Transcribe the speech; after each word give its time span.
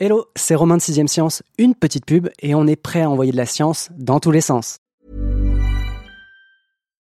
Hello, 0.00 0.26
c'est 0.36 0.54
Romain 0.54 0.76
de 0.76 0.80
6ème 0.80 1.08
Science, 1.08 1.42
une 1.58 1.74
petite 1.74 2.06
pub 2.06 2.28
et 2.40 2.54
on 2.54 2.68
est 2.68 2.76
prêt 2.76 3.02
à 3.02 3.10
envoyer 3.10 3.32
de 3.32 3.36
la 3.36 3.46
science 3.46 3.88
dans 3.98 4.20
tous 4.20 4.30
les 4.30 4.40
sens. 4.40 4.76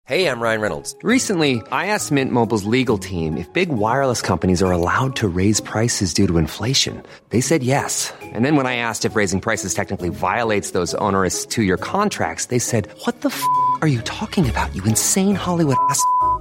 Hey, 0.10 0.26
I'm 0.26 0.42
Ryan 0.42 0.62
Reynolds. 0.62 0.96
Recently, 1.04 1.62
I 1.72 1.92
asked 1.92 2.12
Mint 2.12 2.32
Mobile's 2.32 2.66
legal 2.66 2.98
team 2.98 3.38
if 3.38 3.46
big 3.54 3.70
wireless 3.70 4.24
companies 4.24 4.64
are 4.64 4.72
allowed 4.72 5.16
to 5.18 5.28
raise 5.28 5.62
prices 5.62 6.12
due 6.12 6.26
to 6.26 6.40
inflation. 6.40 7.04
They 7.30 7.40
said 7.40 7.62
yes. 7.62 8.12
And 8.34 8.44
then 8.44 8.56
when 8.56 8.66
I 8.66 8.78
asked 8.78 9.06
if 9.06 9.16
raising 9.16 9.42
prices 9.42 9.76
technically 9.76 10.10
violates 10.10 10.72
those 10.72 10.96
onerous 10.96 11.46
two-year 11.46 11.78
contracts, 11.78 12.48
they 12.48 12.58
said, 12.58 12.88
"What 13.06 13.22
the 13.22 13.30
f*** 13.30 13.44
are 13.84 13.88
you 13.88 14.02
talking 14.02 14.50
about? 14.50 14.74
You 14.74 14.84
insane 14.86 15.36
Hollywood 15.36 15.78
ass." 15.92 16.04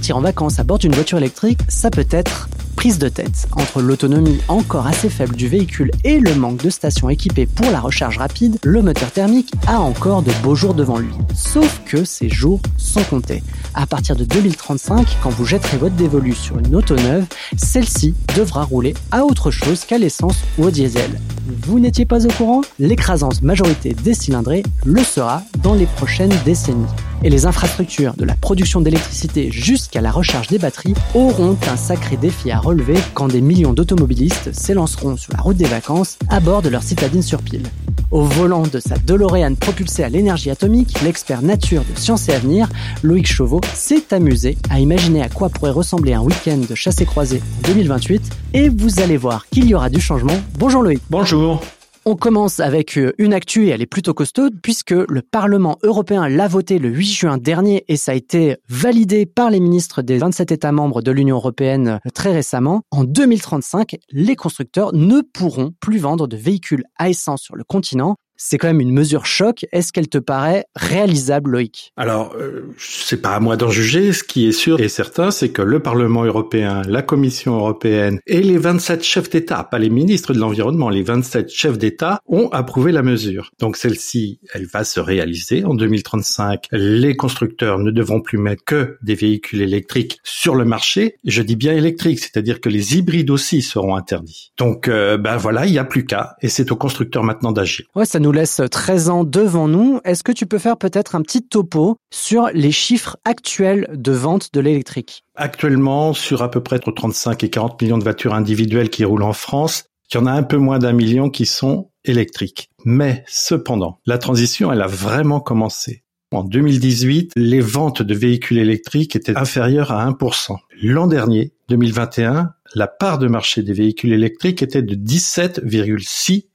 Partir 0.00 0.16
en 0.16 0.22
vacances 0.22 0.58
à 0.58 0.64
bord 0.64 0.78
d'une 0.78 0.94
voiture 0.94 1.18
électrique, 1.18 1.58
ça 1.68 1.90
peut 1.90 2.06
être 2.10 2.48
prise 2.74 2.98
de 2.98 3.10
tête. 3.10 3.46
Entre 3.52 3.82
l'autonomie 3.82 4.38
encore 4.48 4.86
assez 4.86 5.10
faible 5.10 5.36
du 5.36 5.46
véhicule 5.46 5.90
et 6.04 6.20
le 6.20 6.34
manque 6.34 6.62
de 6.62 6.70
stations 6.70 7.10
équipées 7.10 7.44
pour 7.44 7.70
la 7.70 7.80
recharge 7.80 8.16
rapide, 8.16 8.56
le 8.64 8.80
moteur 8.80 9.10
thermique 9.10 9.52
a 9.66 9.78
encore 9.78 10.22
de 10.22 10.32
beaux 10.42 10.54
jours 10.54 10.72
devant 10.72 10.96
lui. 10.96 11.12
Sauf 11.34 11.82
que 11.84 12.02
ces 12.04 12.30
jours 12.30 12.62
sont 12.78 13.02
comptés. 13.02 13.42
À 13.74 13.86
partir 13.86 14.16
de 14.16 14.24
2035, 14.24 15.06
quand 15.22 15.28
vous 15.28 15.44
jetterez 15.44 15.76
votre 15.76 15.96
dévolu 15.96 16.32
sur 16.32 16.58
une 16.58 16.74
auto 16.74 16.96
neuve, 16.96 17.26
celle-ci 17.58 18.14
devra 18.34 18.64
rouler 18.64 18.94
à 19.10 19.26
autre 19.26 19.50
chose 19.50 19.84
qu'à 19.84 19.98
l'essence 19.98 20.38
ou 20.56 20.64
au 20.64 20.70
diesel. 20.70 21.20
Vous 21.66 21.78
n'étiez 21.78 22.06
pas 22.06 22.24
au 22.24 22.30
courant? 22.30 22.62
L'écrasante 22.78 23.42
majorité 23.42 23.92
des 23.92 24.14
cylindrés 24.14 24.62
le 24.86 25.04
sera 25.04 25.42
dans 25.62 25.74
les 25.74 25.84
prochaines 25.84 26.32
décennies 26.46 26.86
et 27.22 27.30
les 27.30 27.46
infrastructures 27.46 28.14
de 28.14 28.24
la 28.24 28.34
production 28.34 28.80
d'électricité 28.80 29.50
jusqu'à 29.50 30.00
la 30.00 30.10
recharge 30.10 30.48
des 30.48 30.58
batteries 30.58 30.94
auront 31.14 31.56
un 31.70 31.76
sacré 31.76 32.16
défi 32.16 32.50
à 32.50 32.58
relever 32.58 32.96
quand 33.14 33.28
des 33.28 33.40
millions 33.40 33.72
d'automobilistes 33.72 34.52
s'élanceront 34.52 35.16
sur 35.16 35.32
la 35.32 35.40
route 35.40 35.56
des 35.56 35.64
vacances 35.64 36.18
à 36.28 36.40
bord 36.40 36.62
de 36.62 36.68
leur 36.68 36.82
citadine 36.82 37.22
sur 37.22 37.42
pile. 37.42 37.66
Au 38.10 38.22
volant 38.22 38.62
de 38.62 38.80
sa 38.80 38.98
DeLorean 38.98 39.54
propulsée 39.54 40.02
à 40.02 40.08
l'énergie 40.08 40.50
atomique, 40.50 41.00
l'expert 41.02 41.42
nature 41.42 41.82
de 41.82 41.98
Science 41.98 42.28
et 42.28 42.32
Avenir, 42.32 42.68
Loïc 43.02 43.26
Chauveau, 43.26 43.60
s'est 43.72 44.12
amusé 44.12 44.58
à 44.68 44.80
imaginer 44.80 45.22
à 45.22 45.28
quoi 45.28 45.48
pourrait 45.48 45.70
ressembler 45.70 46.14
un 46.14 46.22
week-end 46.22 46.58
de 46.58 47.04
croisée 47.04 47.40
en 47.58 47.68
2028 47.68 48.22
et 48.54 48.68
vous 48.68 49.00
allez 49.00 49.16
voir 49.16 49.46
qu'il 49.48 49.66
y 49.66 49.74
aura 49.74 49.90
du 49.90 50.00
changement. 50.00 50.40
Bonjour 50.58 50.82
Loïc. 50.82 51.00
Bonjour. 51.08 51.60
On 52.06 52.16
commence 52.16 52.60
avec 52.60 52.96
euh, 52.96 53.12
une 53.18 53.34
actu 53.34 53.66
et 53.66 53.68
elle 53.68 53.82
est 53.82 53.86
plutôt 53.86 54.14
costaude 54.14 54.54
puisque 54.62 54.92
le 54.92 55.20
Parlement 55.20 55.76
européen 55.82 56.28
l'a 56.28 56.48
voté 56.48 56.78
le 56.78 56.88
8 56.88 57.04
juin 57.04 57.36
dernier 57.36 57.84
et 57.88 57.98
ça 57.98 58.12
a 58.12 58.14
été 58.14 58.56
validé 58.70 59.26
par 59.26 59.50
les 59.50 59.60
ministres 59.60 60.00
des 60.00 60.16
27 60.16 60.50
États 60.50 60.72
membres 60.72 61.02
de 61.02 61.10
l'Union 61.10 61.36
européenne 61.36 62.00
euh, 62.06 62.10
très 62.14 62.32
récemment. 62.32 62.80
En 62.90 63.04
2035, 63.04 63.96
les 64.12 64.34
constructeurs 64.34 64.94
ne 64.94 65.20
pourront 65.20 65.72
plus 65.78 65.98
vendre 65.98 66.26
de 66.26 66.38
véhicules 66.38 66.84
à 66.96 67.10
essence 67.10 67.42
sur 67.42 67.54
le 67.54 67.64
continent 67.64 68.16
c'est 68.42 68.56
quand 68.56 68.68
même 68.68 68.80
une 68.80 68.92
mesure 68.92 69.26
choc. 69.26 69.66
Est-ce 69.70 69.92
qu'elle 69.92 70.08
te 70.08 70.16
paraît 70.16 70.64
réalisable, 70.74 71.50
Loïc? 71.50 71.92
Alors, 71.96 72.34
euh, 72.40 72.72
c'est 72.78 73.20
pas 73.20 73.34
à 73.34 73.40
moi 73.40 73.58
d'en 73.58 73.68
juger. 73.68 74.14
Ce 74.14 74.24
qui 74.24 74.48
est 74.48 74.52
sûr 74.52 74.80
et 74.80 74.88
certain, 74.88 75.30
c'est 75.30 75.50
que 75.50 75.60
le 75.60 75.80
Parlement 75.80 76.24
européen, 76.24 76.80
la 76.88 77.02
Commission 77.02 77.56
européenne 77.56 78.18
et 78.26 78.40
les 78.40 78.56
27 78.56 79.04
chefs 79.04 79.28
d'État, 79.28 79.62
pas 79.64 79.78
les 79.78 79.90
ministres 79.90 80.32
de 80.32 80.38
l'environnement, 80.38 80.88
les 80.88 81.02
27 81.02 81.50
chefs 81.50 81.76
d'État 81.76 82.20
ont 82.26 82.48
approuvé 82.48 82.92
la 82.92 83.02
mesure. 83.02 83.50
Donc 83.58 83.76
celle-ci, 83.76 84.40
elle 84.54 84.66
va 84.66 84.84
se 84.84 85.00
réaliser 85.00 85.64
en 85.66 85.74
2035. 85.74 86.64
Les 86.72 87.16
constructeurs 87.16 87.78
ne 87.78 87.90
devront 87.90 88.22
plus 88.22 88.38
mettre 88.38 88.64
que 88.64 88.96
des 89.02 89.14
véhicules 89.14 89.60
électriques 89.60 90.18
sur 90.24 90.54
le 90.54 90.64
marché. 90.64 91.16
Je 91.26 91.42
dis 91.42 91.56
bien 91.56 91.74
électriques, 91.74 92.20
c'est-à-dire 92.20 92.62
que 92.62 92.70
les 92.70 92.96
hybrides 92.96 93.30
aussi 93.30 93.60
seront 93.60 93.96
interdits. 93.96 94.52
Donc, 94.56 94.88
euh, 94.88 95.18
ben 95.18 95.36
voilà, 95.36 95.66
il 95.66 95.72
n'y 95.72 95.78
a 95.78 95.84
plus 95.84 96.06
qu'à, 96.06 96.36
et 96.40 96.48
c'est 96.48 96.72
aux 96.72 96.76
constructeurs 96.76 97.22
maintenant 97.22 97.52
d'agir. 97.52 97.84
Ouais, 97.94 98.06
ça 98.06 98.18
nous 98.18 98.29
nous 98.30 98.36
laisse 98.36 98.62
13 98.70 99.10
ans 99.10 99.24
devant 99.24 99.66
nous. 99.66 99.98
Est-ce 100.04 100.22
que 100.22 100.30
tu 100.30 100.46
peux 100.46 100.60
faire 100.60 100.76
peut-être 100.76 101.16
un 101.16 101.22
petit 101.22 101.42
topo 101.42 101.96
sur 102.12 102.48
les 102.54 102.70
chiffres 102.70 103.16
actuels 103.24 103.88
de 103.92 104.12
vente 104.12 104.54
de 104.54 104.60
l'électrique? 104.60 105.24
Actuellement, 105.34 106.12
sur 106.12 106.40
à 106.40 106.48
peu 106.48 106.62
près 106.62 106.76
entre 106.76 106.92
35 106.92 107.42
et 107.42 107.50
40 107.50 107.82
millions 107.82 107.98
de 107.98 108.04
voitures 108.04 108.32
individuelles 108.32 108.88
qui 108.88 109.04
roulent 109.04 109.24
en 109.24 109.32
France, 109.32 109.86
il 110.12 110.18
y 110.18 110.20
en 110.20 110.26
a 110.26 110.30
un 110.30 110.44
peu 110.44 110.58
moins 110.58 110.78
d'un 110.78 110.92
million 110.92 111.28
qui 111.28 111.44
sont 111.44 111.90
électriques. 112.04 112.70
Mais 112.84 113.24
cependant, 113.26 113.98
la 114.06 114.16
transition, 114.16 114.72
elle 114.72 114.82
a 114.82 114.86
vraiment 114.86 115.40
commencé. 115.40 116.04
En 116.30 116.44
2018, 116.44 117.32
les 117.34 117.60
ventes 117.60 118.02
de 118.02 118.14
véhicules 118.14 118.58
électriques 118.58 119.16
étaient 119.16 119.36
inférieures 119.36 119.90
à 119.90 120.08
1%. 120.08 120.56
L'an 120.84 121.08
dernier, 121.08 121.52
2021, 121.68 122.52
la 122.76 122.86
part 122.86 123.18
de 123.18 123.26
marché 123.26 123.64
des 123.64 123.72
véhicules 123.72 124.12
électriques 124.12 124.62
était 124.62 124.82
de 124.82 124.94
17,6 124.94 126.49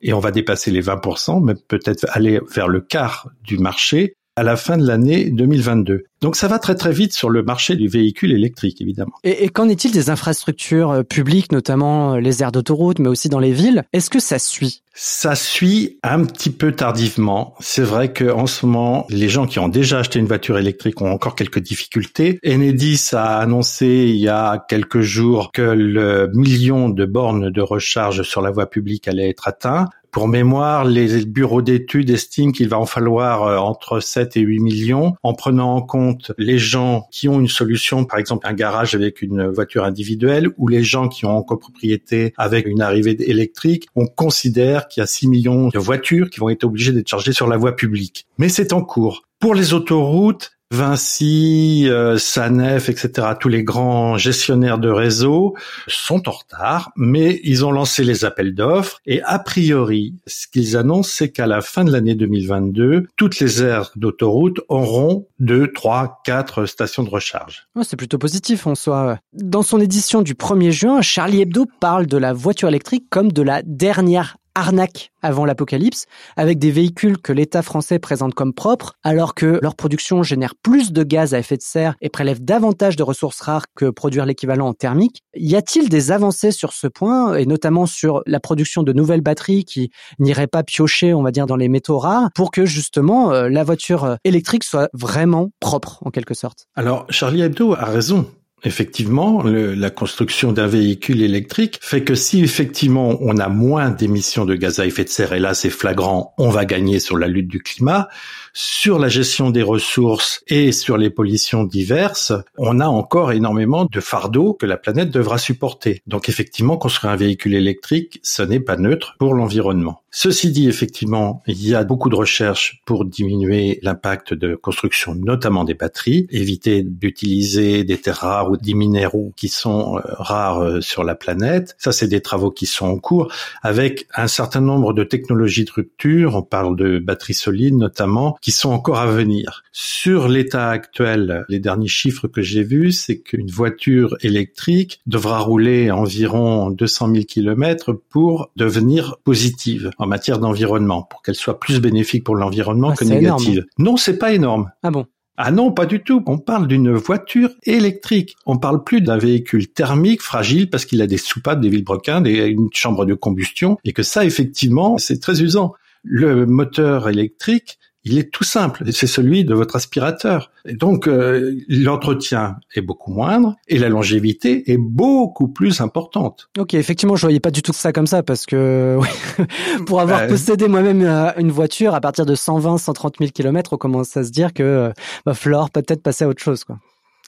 et 0.00 0.12
on 0.12 0.20
va 0.20 0.30
dépasser 0.30 0.70
les 0.70 0.82
20%, 0.82 1.42
mais 1.42 1.54
peut-être 1.54 2.06
aller 2.10 2.40
vers 2.54 2.68
le 2.68 2.80
quart 2.80 3.28
du 3.42 3.58
marché 3.58 4.14
à 4.36 4.42
la 4.42 4.56
fin 4.56 4.76
de 4.76 4.86
l'année 4.86 5.30
2022. 5.30 6.04
Donc 6.20 6.36
ça 6.36 6.48
va 6.48 6.58
très 6.58 6.74
très 6.74 6.90
vite 6.90 7.12
sur 7.12 7.30
le 7.30 7.42
marché 7.42 7.76
du 7.76 7.86
véhicule 7.86 8.32
électrique, 8.32 8.80
évidemment. 8.80 9.12
Et, 9.24 9.48
qu'en 9.48 9.68
est-il 9.68 9.92
des 9.92 10.10
infrastructures 10.10 10.90
euh, 10.90 11.02
publiques, 11.02 11.52
notamment 11.52 12.14
euh, 12.14 12.20
les 12.20 12.42
aires 12.42 12.50
d'autoroute, 12.50 12.98
mais 12.98 13.08
aussi 13.08 13.28
dans 13.28 13.38
les 13.38 13.52
villes? 13.52 13.84
Est-ce 13.92 14.10
que 14.10 14.20
ça 14.20 14.38
suit? 14.38 14.82
Ça 14.94 15.34
suit 15.34 15.98
un 16.02 16.24
petit 16.24 16.50
peu 16.50 16.72
tardivement. 16.72 17.54
C'est 17.60 17.82
vrai 17.82 18.12
que 18.12 18.30
en 18.30 18.46
ce 18.46 18.64
moment, 18.64 19.06
les 19.10 19.28
gens 19.28 19.46
qui 19.46 19.58
ont 19.58 19.68
déjà 19.68 19.98
acheté 19.98 20.18
une 20.18 20.26
voiture 20.26 20.56
électrique 20.56 21.00
ont 21.02 21.10
encore 21.10 21.34
quelques 21.34 21.58
difficultés. 21.58 22.38
Enedis 22.46 23.10
a 23.12 23.38
annoncé 23.38 23.86
il 23.86 24.16
y 24.16 24.28
a 24.28 24.64
quelques 24.68 25.00
jours 25.00 25.50
que 25.52 25.62
le 25.62 26.30
million 26.32 26.88
de 26.88 27.04
bornes 27.04 27.50
de 27.50 27.60
recharge 27.60 28.22
sur 28.22 28.40
la 28.40 28.50
voie 28.50 28.70
publique 28.70 29.08
allait 29.08 29.28
être 29.28 29.48
atteint. 29.48 29.88
Pour 30.14 30.28
mémoire, 30.28 30.84
les 30.84 31.26
bureaux 31.26 31.60
d'études 31.60 32.08
estiment 32.08 32.52
qu'il 32.52 32.68
va 32.68 32.78
en 32.78 32.86
falloir 32.86 33.42
euh, 33.42 33.56
entre 33.56 33.98
7 33.98 34.36
et 34.36 34.42
8 34.42 34.60
millions 34.60 35.14
en 35.24 35.34
prenant 35.34 35.74
en 35.74 35.82
compte 35.82 36.30
les 36.38 36.56
gens 36.56 37.08
qui 37.10 37.28
ont 37.28 37.40
une 37.40 37.48
solution, 37.48 38.04
par 38.04 38.20
exemple 38.20 38.46
un 38.46 38.52
garage 38.52 38.94
avec 38.94 39.22
une 39.22 39.48
voiture 39.48 39.82
individuelle 39.82 40.50
ou 40.56 40.68
les 40.68 40.84
gens 40.84 41.08
qui 41.08 41.26
ont 41.26 41.36
en 41.36 41.42
copropriété 41.42 42.32
avec 42.38 42.68
une 42.68 42.80
arrivée 42.80 43.16
électrique. 43.28 43.88
On 43.96 44.06
considère 44.06 44.86
qu'il 44.86 45.00
y 45.00 45.02
a 45.02 45.08
6 45.08 45.26
millions 45.26 45.68
de 45.70 45.78
voitures 45.80 46.30
qui 46.30 46.38
vont 46.38 46.48
être 46.48 46.62
obligées 46.62 46.92
d'être 46.92 47.08
chargées 47.08 47.32
sur 47.32 47.48
la 47.48 47.56
voie 47.56 47.74
publique. 47.74 48.28
Mais 48.38 48.48
c'est 48.48 48.72
en 48.72 48.82
cours. 48.82 49.24
Pour 49.40 49.56
les 49.56 49.74
autoroutes, 49.74 50.52
Vinci, 50.74 51.88
euh, 51.88 52.18
Sanef, 52.18 52.88
etc., 52.88 53.28
tous 53.38 53.48
les 53.48 53.62
grands 53.62 54.18
gestionnaires 54.18 54.78
de 54.78 54.88
réseau 54.88 55.54
sont 55.86 56.28
en 56.28 56.32
retard, 56.32 56.90
mais 56.96 57.40
ils 57.44 57.64
ont 57.64 57.70
lancé 57.70 58.02
les 58.02 58.24
appels 58.24 58.56
d'offres 58.56 59.00
et 59.06 59.22
a 59.22 59.38
priori, 59.38 60.16
ce 60.26 60.48
qu'ils 60.48 60.76
annoncent, 60.76 61.10
c'est 61.14 61.30
qu'à 61.30 61.46
la 61.46 61.60
fin 61.60 61.84
de 61.84 61.92
l'année 61.92 62.16
2022, 62.16 63.06
toutes 63.16 63.38
les 63.38 63.62
aires 63.62 63.92
d'autoroute 63.94 64.60
auront 64.68 65.28
deux, 65.38 65.70
trois, 65.72 66.20
quatre 66.24 66.66
stations 66.66 67.04
de 67.04 67.10
recharge. 67.10 67.68
c'est 67.82 67.96
plutôt 67.96 68.18
positif 68.18 68.66
en 68.66 68.74
soi. 68.74 69.18
Dans 69.32 69.62
son 69.62 69.78
édition 69.80 70.22
du 70.22 70.34
1er 70.34 70.72
juin, 70.72 71.02
Charlie 71.02 71.42
Hebdo 71.42 71.66
parle 71.78 72.06
de 72.06 72.16
la 72.16 72.32
voiture 72.32 72.68
électrique 72.68 73.06
comme 73.10 73.30
de 73.30 73.42
la 73.42 73.62
dernière 73.62 74.36
arnaque 74.54 75.12
avant 75.22 75.44
l'apocalypse, 75.44 76.06
avec 76.36 76.58
des 76.58 76.70
véhicules 76.70 77.18
que 77.18 77.32
l'État 77.32 77.62
français 77.62 77.98
présente 77.98 78.34
comme 78.34 78.52
propres, 78.52 78.94
alors 79.02 79.34
que 79.34 79.58
leur 79.62 79.74
production 79.74 80.22
génère 80.22 80.54
plus 80.54 80.92
de 80.92 81.02
gaz 81.02 81.34
à 81.34 81.38
effet 81.38 81.56
de 81.56 81.62
serre 81.62 81.96
et 82.00 82.10
prélève 82.10 82.44
davantage 82.44 82.96
de 82.96 83.02
ressources 83.02 83.40
rares 83.40 83.66
que 83.74 83.90
produire 83.90 84.26
l'équivalent 84.26 84.68
en 84.68 84.74
thermique. 84.74 85.22
Y 85.34 85.56
a-t-il 85.56 85.88
des 85.88 86.12
avancées 86.12 86.50
sur 86.50 86.72
ce 86.72 86.86
point, 86.86 87.34
et 87.34 87.46
notamment 87.46 87.86
sur 87.86 88.22
la 88.26 88.40
production 88.40 88.82
de 88.82 88.92
nouvelles 88.92 89.22
batteries 89.22 89.64
qui 89.64 89.90
n'iraient 90.18 90.46
pas 90.46 90.62
piocher, 90.62 91.14
on 91.14 91.22
va 91.22 91.30
dire, 91.30 91.46
dans 91.46 91.56
les 91.56 91.68
métaux 91.68 91.98
rares, 91.98 92.30
pour 92.34 92.50
que 92.50 92.66
justement 92.66 93.32
euh, 93.32 93.48
la 93.48 93.64
voiture 93.64 94.04
euh, 94.04 94.16
électrique 94.24 94.64
soit 94.64 94.88
vraiment 94.92 95.50
propre, 95.60 95.98
en 96.04 96.10
quelque 96.10 96.34
sorte? 96.34 96.66
Alors, 96.74 97.06
Charlie 97.10 97.42
Hebdo 97.42 97.74
a 97.74 97.86
raison. 97.86 98.26
Effectivement, 98.66 99.42
la 99.44 99.90
construction 99.90 100.52
d'un 100.52 100.66
véhicule 100.66 101.20
électrique 101.20 101.78
fait 101.82 102.02
que 102.02 102.14
si 102.14 102.42
effectivement 102.42 103.18
on 103.20 103.36
a 103.36 103.48
moins 103.48 103.90
d'émissions 103.90 104.46
de 104.46 104.54
gaz 104.54 104.80
à 104.80 104.86
effet 104.86 105.04
de 105.04 105.10
serre, 105.10 105.34
et 105.34 105.38
là 105.38 105.52
c'est 105.52 105.68
flagrant, 105.68 106.34
on 106.38 106.48
va 106.48 106.64
gagner 106.64 106.98
sur 106.98 107.18
la 107.18 107.28
lutte 107.28 107.48
du 107.48 107.62
climat, 107.62 108.08
sur 108.54 108.98
la 108.98 109.08
gestion 109.08 109.50
des 109.50 109.62
ressources 109.62 110.42
et 110.46 110.70
sur 110.70 110.96
les 110.96 111.10
pollutions 111.10 111.64
diverses, 111.64 112.32
on 112.56 112.78
a 112.80 112.86
encore 112.86 113.32
énormément 113.32 113.84
de 113.84 114.00
fardeaux 114.00 114.54
que 114.54 114.64
la 114.64 114.76
planète 114.76 115.10
devra 115.10 115.38
supporter. 115.38 116.00
Donc 116.06 116.28
effectivement, 116.28 116.76
construire 116.76 117.12
un 117.12 117.16
véhicule 117.16 117.54
électrique, 117.54 118.20
ce 118.22 118.42
n'est 118.42 118.60
pas 118.60 118.76
neutre 118.76 119.16
pour 119.18 119.34
l'environnement. 119.34 120.00
Ceci 120.16 120.52
dit, 120.52 120.68
effectivement, 120.68 121.42
il 121.48 121.66
y 121.66 121.74
a 121.74 121.82
beaucoup 121.82 122.08
de 122.08 122.14
recherches 122.14 122.80
pour 122.86 123.04
diminuer 123.04 123.80
l'impact 123.82 124.32
de 124.32 124.54
construction, 124.54 125.16
notamment 125.16 125.64
des 125.64 125.74
batteries, 125.74 126.28
éviter 126.30 126.84
d'utiliser 126.84 127.82
des 127.82 127.98
terres 127.98 128.18
rares 128.18 128.50
ou 128.52 128.56
des 128.56 128.74
minéraux 128.74 129.32
qui 129.34 129.48
sont 129.48 129.96
euh, 129.96 130.02
rares 130.04 130.60
euh, 130.62 130.80
sur 130.80 131.02
la 131.02 131.16
planète. 131.16 131.74
Ça, 131.78 131.90
c'est 131.90 132.06
des 132.06 132.20
travaux 132.20 132.52
qui 132.52 132.66
sont 132.66 132.86
en 132.86 132.98
cours 132.98 133.32
avec 133.64 134.06
un 134.14 134.28
certain 134.28 134.60
nombre 134.60 134.92
de 134.92 135.02
technologies 135.02 135.64
de 135.64 135.72
rupture. 135.72 136.36
On 136.36 136.42
parle 136.42 136.76
de 136.76 137.00
batteries 137.00 137.34
solides 137.34 137.74
notamment, 137.74 138.36
qui 138.44 138.52
sont 138.52 138.68
encore 138.72 138.98
à 138.98 139.06
venir. 139.06 139.64
Sur 139.72 140.28
l'état 140.28 140.68
actuel, 140.68 141.46
les 141.48 141.60
derniers 141.60 141.88
chiffres 141.88 142.28
que 142.28 142.42
j'ai 142.42 142.62
vus, 142.62 142.92
c'est 142.92 143.20
qu'une 143.20 143.50
voiture 143.50 144.16
électrique 144.20 145.00
devra 145.06 145.38
rouler 145.38 145.90
environ 145.90 146.68
200 146.68 147.10
000 147.14 147.24
km 147.24 147.94
pour 148.10 148.50
devenir 148.54 149.16
positive 149.24 149.90
en 149.96 150.06
matière 150.06 150.38
d'environnement, 150.38 151.02
pour 151.04 151.22
qu'elle 151.22 151.36
soit 151.36 151.58
plus 151.58 151.80
bénéfique 151.80 152.22
pour 152.22 152.36
l'environnement 152.36 152.90
Ah, 152.90 152.96
que 152.96 153.04
négative. 153.04 153.48
énorme. 153.52 153.66
Non, 153.78 153.96
c'est 153.96 154.18
pas 154.18 154.34
énorme. 154.34 154.70
Ah 154.82 154.90
bon? 154.90 155.06
Ah 155.38 155.50
non, 155.50 155.72
pas 155.72 155.86
du 155.86 156.02
tout. 156.02 156.22
On 156.26 156.36
parle 156.36 156.68
d'une 156.68 156.92
voiture 156.92 157.48
électrique. 157.62 158.36
On 158.44 158.58
parle 158.58 158.84
plus 158.84 159.00
d'un 159.00 159.16
véhicule 159.16 159.68
thermique 159.68 160.20
fragile 160.20 160.68
parce 160.68 160.84
qu'il 160.84 161.00
a 161.00 161.06
des 161.06 161.16
soupapes, 161.16 161.62
des 161.62 161.70
vilebrequins, 161.70 162.20
des, 162.20 162.44
une 162.44 162.68
chambre 162.74 163.06
de 163.06 163.14
combustion 163.14 163.78
et 163.84 163.94
que 163.94 164.02
ça, 164.02 164.26
effectivement, 164.26 164.98
c'est 164.98 165.18
très 165.18 165.42
usant. 165.42 165.72
Le 166.02 166.44
moteur 166.44 167.08
électrique, 167.08 167.78
il 168.04 168.18
est 168.18 168.30
tout 168.30 168.44
simple. 168.44 168.84
C'est 168.92 169.06
celui 169.06 169.44
de 169.44 169.54
votre 169.54 169.76
aspirateur. 169.76 170.50
Et 170.66 170.74
donc, 170.74 171.08
euh, 171.08 171.54
l'entretien 171.68 172.56
est 172.74 172.82
beaucoup 172.82 173.12
moindre 173.12 173.56
et 173.66 173.78
la 173.78 173.88
longévité 173.88 174.70
est 174.70 174.76
beaucoup 174.78 175.48
plus 175.48 175.80
importante. 175.80 176.50
Ok, 176.58 176.74
effectivement, 176.74 177.16
je 177.16 177.22
voyais 177.22 177.40
pas 177.40 177.50
du 177.50 177.62
tout 177.62 177.72
ça 177.72 177.92
comme 177.92 178.06
ça 178.06 178.22
parce 178.22 178.44
que 178.46 178.98
oui, 179.38 179.44
pour 179.86 180.00
avoir 180.00 180.20
Bah, 180.20 180.26
possédé 180.28 180.68
moi-même 180.68 181.02
euh, 181.02 181.32
une 181.38 181.50
voiture 181.50 181.94
à 181.94 182.00
partir 182.00 182.26
de 182.26 182.34
120, 182.34 182.78
130 182.78 183.14
000 183.18 183.30
km, 183.32 183.72
on 183.72 183.78
commence 183.78 184.16
à 184.16 184.24
se 184.24 184.30
dire 184.30 184.52
que 184.52 184.62
euh, 184.62 184.92
va 185.24 185.34
falloir 185.34 185.70
peut-être 185.70 186.02
passer 186.02 186.24
à 186.24 186.28
autre 186.28 186.42
chose, 186.42 186.64
quoi. 186.64 186.78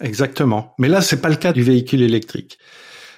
Exactement. 0.02 0.75
Mais 0.79 0.88
là, 0.88 1.00
c'est 1.00 1.22
pas 1.22 1.31
le 1.31 1.37
cas 1.37 1.55
du 1.55 1.62
véhicule 1.62 2.02
électrique. 2.02 2.58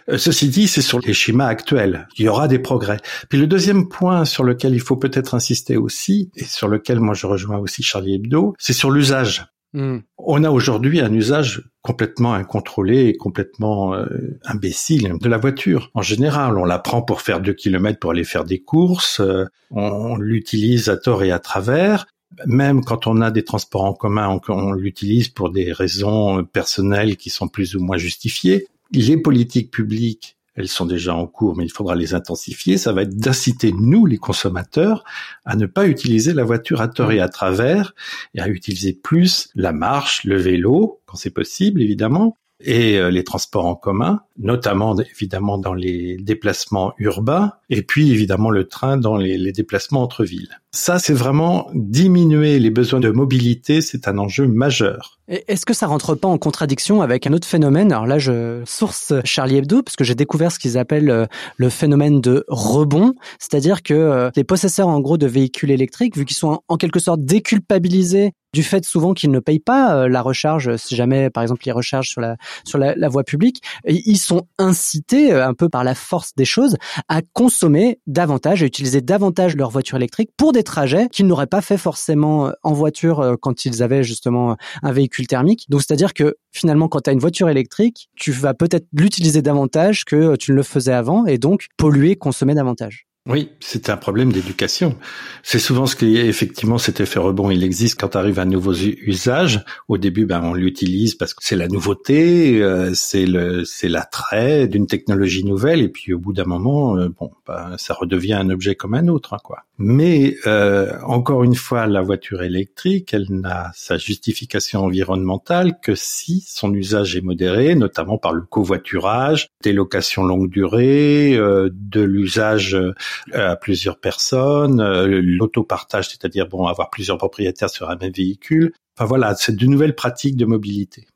Euh, 0.09 0.19
Ceci 0.19 0.49
dit, 0.49 0.69
c'est 0.69 0.83
sur 0.83 1.01
les 1.01 1.13
schémas 1.13 1.47
actuels. 1.47 2.09
Il 2.17 2.25
y 2.25 2.29
aura 2.29 2.49
des 2.49 2.59
progrès. 2.59 2.99
Puis 3.29 3.39
le 3.39 3.47
deuxième 3.47 3.89
point 3.89 4.25
sur 4.25 4.45
lequel 4.45 4.75
il 4.75 4.81
faut 4.81 4.97
peut-être 4.97 5.35
insister 5.35 5.77
aussi, 5.77 6.31
et 6.37 6.45
sur 6.45 6.69
lequel 6.69 7.01
moi 7.01 7.15
je 7.15 7.27
rejoins 7.27 7.59
aussi 7.59 7.83
Charlie 7.83 8.15
Hebdo, 8.15 8.55
c'est 8.59 8.73
sur 8.73 8.91
l'usage. 8.91 9.47
Hmm. 9.75 9.99
On 10.17 10.45
a 10.45 10.51
aujourd'hui 10.51 11.01
un 11.01 11.13
usage 11.13 11.63
complètement 11.83 12.33
incontrôlé 12.33 13.07
et 13.07 13.17
complètement 13.17 13.95
euh, 13.95 14.07
imbécile 14.45 15.13
de 15.21 15.29
la 15.29 15.37
voiture. 15.37 15.91
En 15.93 16.01
général, 16.01 16.57
on 16.57 16.65
la 16.65 16.79
prend 16.79 17.03
pour 17.03 17.21
faire 17.21 17.41
deux 17.41 17.53
kilomètres 17.53 17.99
pour 17.99 18.13
aller 18.13 18.25
faire 18.25 18.45
des 18.45 18.61
courses, 18.61 19.21
euh, 19.21 19.45
on 19.71 20.17
l'utilise 20.17 20.89
à 20.89 20.97
tort 20.97 21.23
et 21.23 21.33
à 21.33 21.39
travers. 21.39 22.07
Même 22.47 22.83
quand 22.83 23.07
on 23.07 23.21
a 23.21 23.31
des 23.31 23.45
transports 23.45 23.85
en 23.85 23.93
commun, 23.93 24.29
on, 24.49 24.53
on 24.53 24.73
l'utilise 24.73 25.29
pour 25.29 25.51
des 25.51 25.73
raisons 25.73 26.45
personnelles 26.45 27.17
qui 27.17 27.29
sont 27.29 27.49
plus 27.49 27.75
ou 27.75 27.81
moins 27.81 27.97
justifiées. 27.99 28.67
Les 28.93 29.17
politiques 29.17 29.71
publiques, 29.71 30.37
elles 30.55 30.69
sont 30.69 30.87
déjà 30.87 31.15
en 31.15 31.27
cours, 31.27 31.57
mais 31.57 31.65
il 31.65 31.71
faudra 31.71 31.95
les 31.95 32.15
intensifier. 32.15 32.79
Ça 32.79 32.93
va 32.93 33.03
être 33.03 33.17
d'inciter 33.17 33.73
nous, 33.73 34.07
les 34.07 34.17
consommateurs, 34.17 35.05
à 35.45 35.55
ne 35.55 35.67
pas 35.67 35.87
utiliser 35.87 36.33
la 36.33 36.43
voiture 36.43 36.81
à 36.81 36.89
tort 36.89 37.13
et 37.13 37.21
à 37.21 37.29
travers, 37.29 37.95
et 38.35 38.41
à 38.41 38.49
utiliser 38.49 38.93
plus 38.93 39.51
la 39.55 39.73
marche, 39.73 40.25
le 40.25 40.37
vélo, 40.37 41.01
quand 41.07 41.17
c'est 41.17 41.31
possible, 41.31 41.81
évidemment, 41.81 42.37
et 42.61 42.99
euh, 42.99 43.11
les 43.11 43.23
transports 43.23 43.67
en 43.67 43.77
commun, 43.77 44.23
notamment 44.37 44.97
évidemment 44.99 45.59
dans 45.59 45.75
les 45.75 46.17
déplacements 46.17 46.93
urbains, 46.99 47.53
et 47.71 47.83
puis 47.83 48.11
évidemment 48.11 48.51
le 48.51 48.67
train 48.67 48.97
dans 48.97 49.17
les, 49.17 49.39
les 49.39 49.53
déplacements 49.53 50.03
entre 50.03 50.25
villes. 50.25 50.59
Ça, 50.73 50.99
c'est 50.99 51.15
vraiment 51.15 51.71
diminuer 51.75 52.59
les 52.59 52.71
besoins 52.71 53.01
de 53.01 53.11
mobilité, 53.11 53.81
c'est 53.81 54.09
un 54.09 54.19
enjeu 54.19 54.49
majeur. 54.49 55.18
Est-ce 55.29 55.67
que 55.67 55.75
ça 55.75 55.87
rentre 55.87 56.15
pas 56.15 56.27
en 56.27 56.39
contradiction 56.39 57.03
avec 57.03 57.27
un 57.27 57.35
autre 57.35 57.47
phénomène? 57.47 57.93
Alors 57.93 58.07
là, 58.07 58.19
je 58.19 58.63
source 58.65 59.13
Charlie 59.25 59.57
Hebdo 59.57 59.83
parce 59.83 59.95
que 59.95 60.03
j'ai 60.03 60.15
découvert 60.15 60.51
ce 60.51 60.59
qu'ils 60.59 60.79
appellent 60.79 61.11
euh, 61.11 61.27
le 61.59 61.69
phénomène 61.69 62.23
de 62.23 62.47
rebond, 62.49 63.13
c'est-à-dire 63.39 63.83
que 63.83 63.93
euh, 63.93 64.31
les 64.37 64.45
possesseurs 64.45 64.89
en 64.89 65.01
gros 65.01 65.19
de 65.19 65.27
véhicules 65.27 65.71
électriques, 65.71 66.17
vu 66.17 66.25
qu'ils 66.25 66.37
sont 66.37 66.63
en- 66.67 66.77
quelque 66.79 66.99
sorte 66.99 67.23
déculpabilisés 67.23 68.33
du 68.55 68.63
fait 68.63 68.83
souvent 68.87 69.13
qu'ils 69.13 69.31
ne 69.31 69.41
payent 69.41 69.59
pas 69.59 69.95
euh, 69.95 70.09
la 70.09 70.23
recharge, 70.23 70.75
si 70.77 70.97
jamais 70.97 71.29
par 71.29 71.43
exemple 71.43 71.69
ils 71.69 71.73
rechargent 71.73 72.09
sur 72.09 72.23
la 72.23 72.37
sur 72.65 72.79
la, 72.79 73.09
voie 73.11 73.23
publique, 73.23 73.63
ils 73.87 74.17
sont 74.17 74.47
incités 74.59 75.35
un 75.35 75.53
peu 75.53 75.69
par 75.69 75.85
la 75.85 75.95
force 75.95 76.35
des 76.35 76.47
choses 76.47 76.77
à 77.09 77.21
consommer 77.35 78.01
davantage, 78.07 78.63
à 78.63 78.67
utiliser 78.67 79.03
davantage 79.03 79.57
leur 79.57 79.69
voiture 79.69 79.99
électrique 79.99 80.31
pour 80.39 80.53
des 80.53 80.63
trajets 80.63 81.09
qu'ils 81.11 81.27
n'auraient 81.27 81.47
pas 81.47 81.61
fait 81.61 81.77
forcément 81.77 82.51
en 82.63 82.73
voiture 82.73 83.37
quand 83.43 83.67
ils 83.67 83.83
avaient 83.83 84.03
justement 84.03 84.57
un 84.83 84.93
véhicule 84.93 85.18
thermique. 85.27 85.67
Donc 85.69 85.83
c'est-à-dire 85.83 86.15
que 86.15 86.37
finalement 86.53 86.89
quand 86.89 87.01
tu 87.01 87.11
as 87.11 87.13
une 87.13 87.19
voiture 87.19 87.49
électrique, 87.49 88.09
tu 88.17 88.33
vas 88.33 88.55
peut-être 88.55 88.87
l'utiliser 88.93 89.43
davantage 89.43 90.05
que 90.05 90.17
euh, 90.17 90.37
tu 90.37 90.53
ne 90.53 90.57
le 90.57 90.63
faisais 90.63 90.93
avant 90.93 91.27
et 91.27 91.39
donc 91.39 91.67
polluer, 91.77 92.17
consommer 92.17 92.55
davantage. 92.55 93.08
Oui, 93.29 93.51
c'est 93.61 93.91
un 93.91 93.99
problème 93.99 94.33
d'éducation. 94.33 94.97
C'est 95.43 95.59
souvent 95.59 95.85
ce 95.85 95.97
qui 95.97 96.17
est 96.17 96.27
effectivement 96.27 96.79
cet 96.79 97.01
effet 97.01 97.19
rebond. 97.19 97.51
Il 97.51 97.63
existe 97.63 98.01
quand 98.01 98.17
arrive 98.17 98.39
un 98.39 98.47
nouveau 98.47 98.73
usage. 98.73 99.63
Au 99.87 99.99
début, 99.99 100.25
ben 100.25 100.41
on 100.43 100.55
l'utilise 100.55 101.15
parce 101.15 101.35
que 101.35 101.45
c'est 101.45 101.55
la 101.55 101.69
nouveauté, 101.69 102.63
euh, 102.63 102.93
c'est 102.95 103.27
le 103.27 103.67
c'est 103.67 103.91
l'attrait 103.91 104.67
d'une 104.67 104.87
technologie 104.87 105.45
nouvelle. 105.45 105.83
Et 105.83 105.91
puis 105.91 106.15
au 106.15 106.19
bout 106.19 106.33
d'un 106.33 106.47
moment, 106.47 106.97
euh, 106.97 107.11
bon, 107.11 107.31
ben, 107.47 107.75
ça 107.77 107.93
redevient 107.93 108.33
un 108.33 108.49
objet 108.49 108.77
comme 108.77 108.95
un 108.95 109.09
autre, 109.09 109.35
hein, 109.35 109.39
quoi. 109.45 109.65
Mais 109.79 110.37
euh, 110.49 110.93
encore 111.05 111.45
une 111.45 111.55
fois, 111.55 111.87
la 111.87 112.03
voiture 112.03 112.43
électrique, 112.43 113.15
elle 113.15 113.27
n'a 113.31 113.71
sa 113.75 113.97
justification 113.97 114.85
environnementale 114.85 115.79
que 115.81 115.95
si 115.95 116.45
son 116.49 116.75
usage 116.75 117.15
est 117.15 117.21
modéré, 117.21 117.77
notamment 117.77 118.19
par 118.19 118.33
le 118.33 118.43
covoiturage, 118.43 119.51
des 119.63 119.73
locations 119.73 120.25
longue 120.25 120.51
durée, 120.51 121.37
euh, 121.37 121.71
de 121.73 122.01
l'usage 122.01 122.75
euh, 122.75 122.93
à 123.33 123.57
plusieurs 123.57 123.99
personnes, 123.99 124.81
euh, 124.81 125.21
l'autopartage, 125.23 126.09
c'est-à-dire 126.09 126.49
bon 126.49 126.67
avoir 126.67 126.91
plusieurs 126.91 127.19
propriétaires 127.19 127.71
sur 127.71 127.91
un 127.91 127.97
même 127.97 128.13
véhicule. 128.13 128.73
Enfin 128.97 129.07
voilà, 129.07 129.35
c'est 129.35 129.55
de 129.55 129.67
nouvelles 129.67 129.95
pratiques 129.95 130.37
de 130.37 130.45
mobilité. 130.45 131.07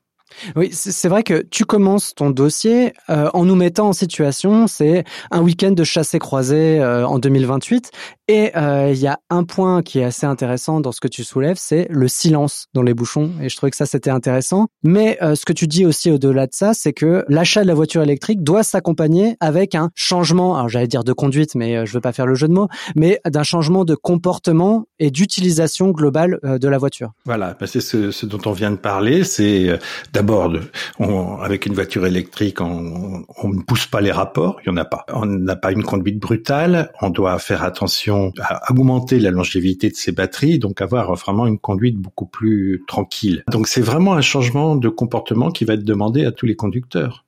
Oui, 0.55 0.69
c'est 0.71 1.09
vrai 1.09 1.23
que 1.23 1.43
tu 1.49 1.65
commences 1.65 2.13
ton 2.15 2.29
dossier 2.29 2.93
euh, 3.09 3.29
en 3.33 3.45
nous 3.45 3.55
mettant 3.55 3.89
en 3.89 3.93
situation, 3.93 4.67
c'est 4.67 5.03
un 5.31 5.41
week-end 5.41 5.71
de 5.71 5.83
chassé-croisé 5.83 6.79
euh, 6.79 7.07
en 7.07 7.19
2028, 7.19 7.91
et 8.29 8.55
euh, 8.55 8.91
il 8.93 8.99
y 8.99 9.07
a 9.07 9.19
un 9.29 9.43
point 9.43 9.81
qui 9.81 9.99
est 9.99 10.03
assez 10.03 10.25
intéressant 10.25 10.79
dans 10.79 10.93
ce 10.93 11.01
que 11.01 11.09
tu 11.09 11.23
soulèves, 11.23 11.57
c'est 11.59 11.87
le 11.89 12.07
silence 12.07 12.67
dans 12.73 12.81
les 12.81 12.93
bouchons, 12.93 13.31
et 13.41 13.49
je 13.49 13.57
trouvais 13.57 13.71
que 13.71 13.75
ça 13.75 13.85
c'était 13.85 14.09
intéressant. 14.09 14.67
Mais 14.81 15.17
euh, 15.21 15.35
ce 15.35 15.45
que 15.45 15.51
tu 15.53 15.67
dis 15.67 15.85
aussi 15.85 16.09
au-delà 16.09 16.47
de 16.47 16.53
ça, 16.53 16.73
c'est 16.73 16.93
que 16.93 17.25
l'achat 17.27 17.63
de 17.63 17.67
la 17.67 17.73
voiture 17.73 18.01
électrique 18.01 18.41
doit 18.41 18.63
s'accompagner 18.63 19.35
avec 19.41 19.75
un 19.75 19.89
changement, 19.95 20.55
alors 20.55 20.69
j'allais 20.69 20.87
dire 20.87 21.03
de 21.03 21.11
conduite, 21.11 21.55
mais 21.55 21.75
euh, 21.75 21.85
je 21.85 21.93
veux 21.93 22.01
pas 22.01 22.13
faire 22.13 22.25
le 22.25 22.35
jeu 22.35 22.47
de 22.47 22.53
mots, 22.53 22.69
mais 22.95 23.19
d'un 23.27 23.43
changement 23.43 23.83
de 23.83 23.95
comportement 23.95 24.85
et 24.99 25.11
d'utilisation 25.11 25.89
globale 25.89 26.39
euh, 26.45 26.57
de 26.57 26.67
la 26.67 26.77
voiture. 26.77 27.11
Voilà, 27.25 27.55
ben 27.59 27.65
c'est 27.65 27.81
ce, 27.81 28.11
ce 28.11 28.25
dont 28.25 28.39
on 28.45 28.53
vient 28.53 28.71
de 28.71 28.77
parler. 28.77 29.23
C'est 29.25 29.69
euh, 29.69 29.77
d'abord, 30.23 31.43
avec 31.43 31.65
une 31.65 31.73
voiture 31.73 32.05
électrique, 32.05 32.61
on, 32.61 33.25
on 33.41 33.49
ne 33.49 33.61
pousse 33.61 33.87
pas 33.87 34.01
les 34.01 34.11
rapports, 34.11 34.59
il 34.63 34.69
y 34.69 34.71
en 34.71 34.77
a 34.77 34.85
pas. 34.85 35.05
On 35.13 35.25
n'a 35.25 35.55
pas 35.55 35.71
une 35.71 35.83
conduite 35.83 36.19
brutale. 36.19 36.91
On 37.01 37.09
doit 37.09 37.37
faire 37.39 37.63
attention 37.63 38.31
à 38.39 38.71
augmenter 38.71 39.19
la 39.19 39.31
longévité 39.31 39.89
de 39.89 39.95
ses 39.95 40.11
batteries, 40.11 40.59
donc 40.59 40.81
avoir 40.81 41.13
vraiment 41.15 41.45
une 41.45 41.59
conduite 41.59 41.97
beaucoup 41.97 42.25
plus 42.25 42.83
tranquille. 42.87 43.43
Donc 43.51 43.67
c'est 43.67 43.81
vraiment 43.81 44.13
un 44.13 44.21
changement 44.21 44.75
de 44.75 44.89
comportement 44.89 45.51
qui 45.51 45.65
va 45.65 45.73
être 45.73 45.83
demandé 45.83 46.25
à 46.25 46.31
tous 46.31 46.45
les 46.45 46.55
conducteurs. 46.55 47.25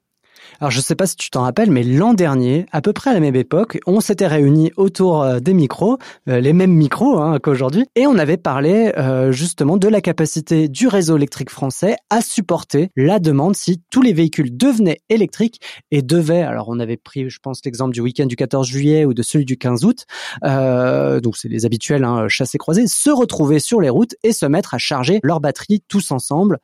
Alors 0.60 0.72
je 0.72 0.82
sais 0.82 0.96
pas 0.96 1.08
si 1.08 1.16
tu 1.16 1.30
t'en 1.30 1.42
rappelles, 1.42 1.72
mais 1.72 1.84
l'an 1.84 2.14
dernier, 2.14 2.66
à 2.72 2.82
peu 2.82 2.94
près 2.94 3.12
à 3.12 3.14
la 3.14 3.20
même 3.20 3.36
époque, 3.36 3.80
on 3.86 4.00
s'était 4.00 4.28
réunis 4.28 4.72
autour 4.78 5.24
euh, 5.24 5.40
des 5.40 5.54
micros, 5.54 5.98
euh, 6.30 6.40
les 6.40 6.54
mêmes 6.54 6.74
micros 6.74 7.20
hein, 7.20 7.40
qu'aujourd'hui, 7.42 7.86
et 7.96 8.08
on 8.08 8.18
avait 8.18 8.38
parlé 8.38 8.92
euh, 8.98 9.32
justement 9.32 9.78
de 9.78 9.88
la 9.88 10.02
capacité 10.02 10.68
du 10.68 10.88
réseau 10.88 11.18
électrique 11.18 11.50
français 11.50 11.96
à 12.10 12.22
supporter 12.22 12.90
la 12.96 13.20
demande 13.20 13.56
si 13.56 13.82
tous 13.92 14.02
les 14.02 14.14
véhicules 14.14 14.56
devenaient 14.56 15.02
électriques 15.10 15.62
et 15.92 16.02
devaient, 16.02 16.42
alors 16.42 16.70
on 16.70 16.80
avait 16.80 16.98
pris 16.98 17.30
je 17.30 17.40
pense 17.40 17.62
l'exemple 17.66 17.94
du 17.94 18.02
week-end 18.02 18.25
du 18.25 18.36
14 18.36 18.68
juillet 18.68 19.06
ou 19.06 19.14
de 19.14 19.24
celui 19.24 19.46
du 19.46 19.58
15 19.58 19.86
août, 19.86 20.06
euh, 20.44 21.20
donc 21.20 21.38
c'est 21.38 21.50
les 21.50 21.66
habituels 21.66 22.04
hein, 22.04 22.28
chassés 22.28 22.58
croisés, 22.58 22.88
se 22.88 23.10
retrouver 23.10 23.60
sur 23.60 23.82
les 23.82 23.90
routes 23.90 24.16
et 24.24 24.32
se 24.32 24.46
mettre 24.46 24.74
à 24.74 24.78
charger 24.78 25.20
leurs 25.24 25.40
batteries 25.40 25.84
tous 25.88 26.12
ensemble 26.12 26.60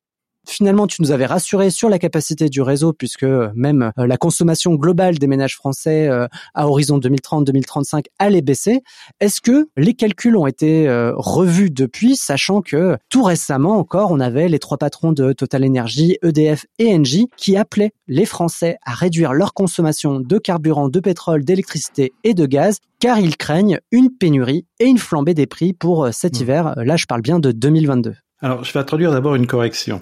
Finalement, 0.48 0.88
tu 0.88 1.01
nous 1.01 1.12
avais 1.12 1.25
rassuré 1.25 1.69
sur 1.69 1.89
la 1.89 2.00
capacité 2.00 2.50
du 2.50 2.62
réseau 2.62 2.93
puisque 2.93 3.25
même 3.55 3.91
la 3.98 4.17
consommation 4.17 4.75
globale 4.75 5.17
des 5.17 5.27
ménages 5.27 5.55
français 5.55 6.10
à 6.53 6.67
horizon 6.67 7.00
2030-2035 7.00 8.05
allait 8.19 8.41
baisser. 8.41 8.81
Est-ce 9.19 9.41
que 9.41 9.69
les 9.77 9.93
calculs 9.93 10.36
ont 10.36 10.48
été 10.48 10.88
revus 11.15 11.69
depuis, 11.69 12.15
sachant 12.15 12.62
que 12.62 12.98
tout 13.10 13.24
récemment 13.24 13.77
encore, 13.77 14.12
on 14.12 14.19
avait 14.19 14.50
les 14.50 14.60
trois 14.60 14.77
patrons 14.77 15.12
de 15.12 15.33
Total 15.33 15.65
Energy, 15.65 16.17
EDF 16.24 16.65
et 16.79 16.93
Engie 16.93 17.27
qui 17.38 17.55
appelaient 17.55 17.91
les 18.07 18.25
Français 18.25 18.77
à 18.86 18.93
réduire 18.93 19.33
leur 19.33 19.53
consommation 19.53 20.19
de 20.19 20.38
carburant, 20.38 20.89
de 20.89 21.00
pétrole, 21.00 21.43
d'électricité 21.43 22.13
et 22.24 22.33
de 22.33 22.45
gaz 22.45 22.79
car 23.00 23.19
ils 23.19 23.36
craignent 23.36 23.79
une 23.91 24.12
pénurie 24.12 24.65
et 24.79 24.86
une 24.86 25.00
flambée 25.00 25.33
des 25.33 25.48
prix 25.48 25.74
pour 25.74 26.05
euh, 26.05 26.12
cet 26.12 26.39
mmh. 26.39 26.41
hiver. 26.43 26.74
Là, 26.77 26.98
je 26.98 27.05
parle 27.05 27.21
bien 27.21 27.39
de 27.39 27.51
2022. 27.51 28.15
Alors, 28.41 28.63
je 28.63 28.74
vais 28.74 28.79
introduire 28.79 29.12
d'abord 29.12 29.36
une 29.36 29.48
correction. 29.48 30.01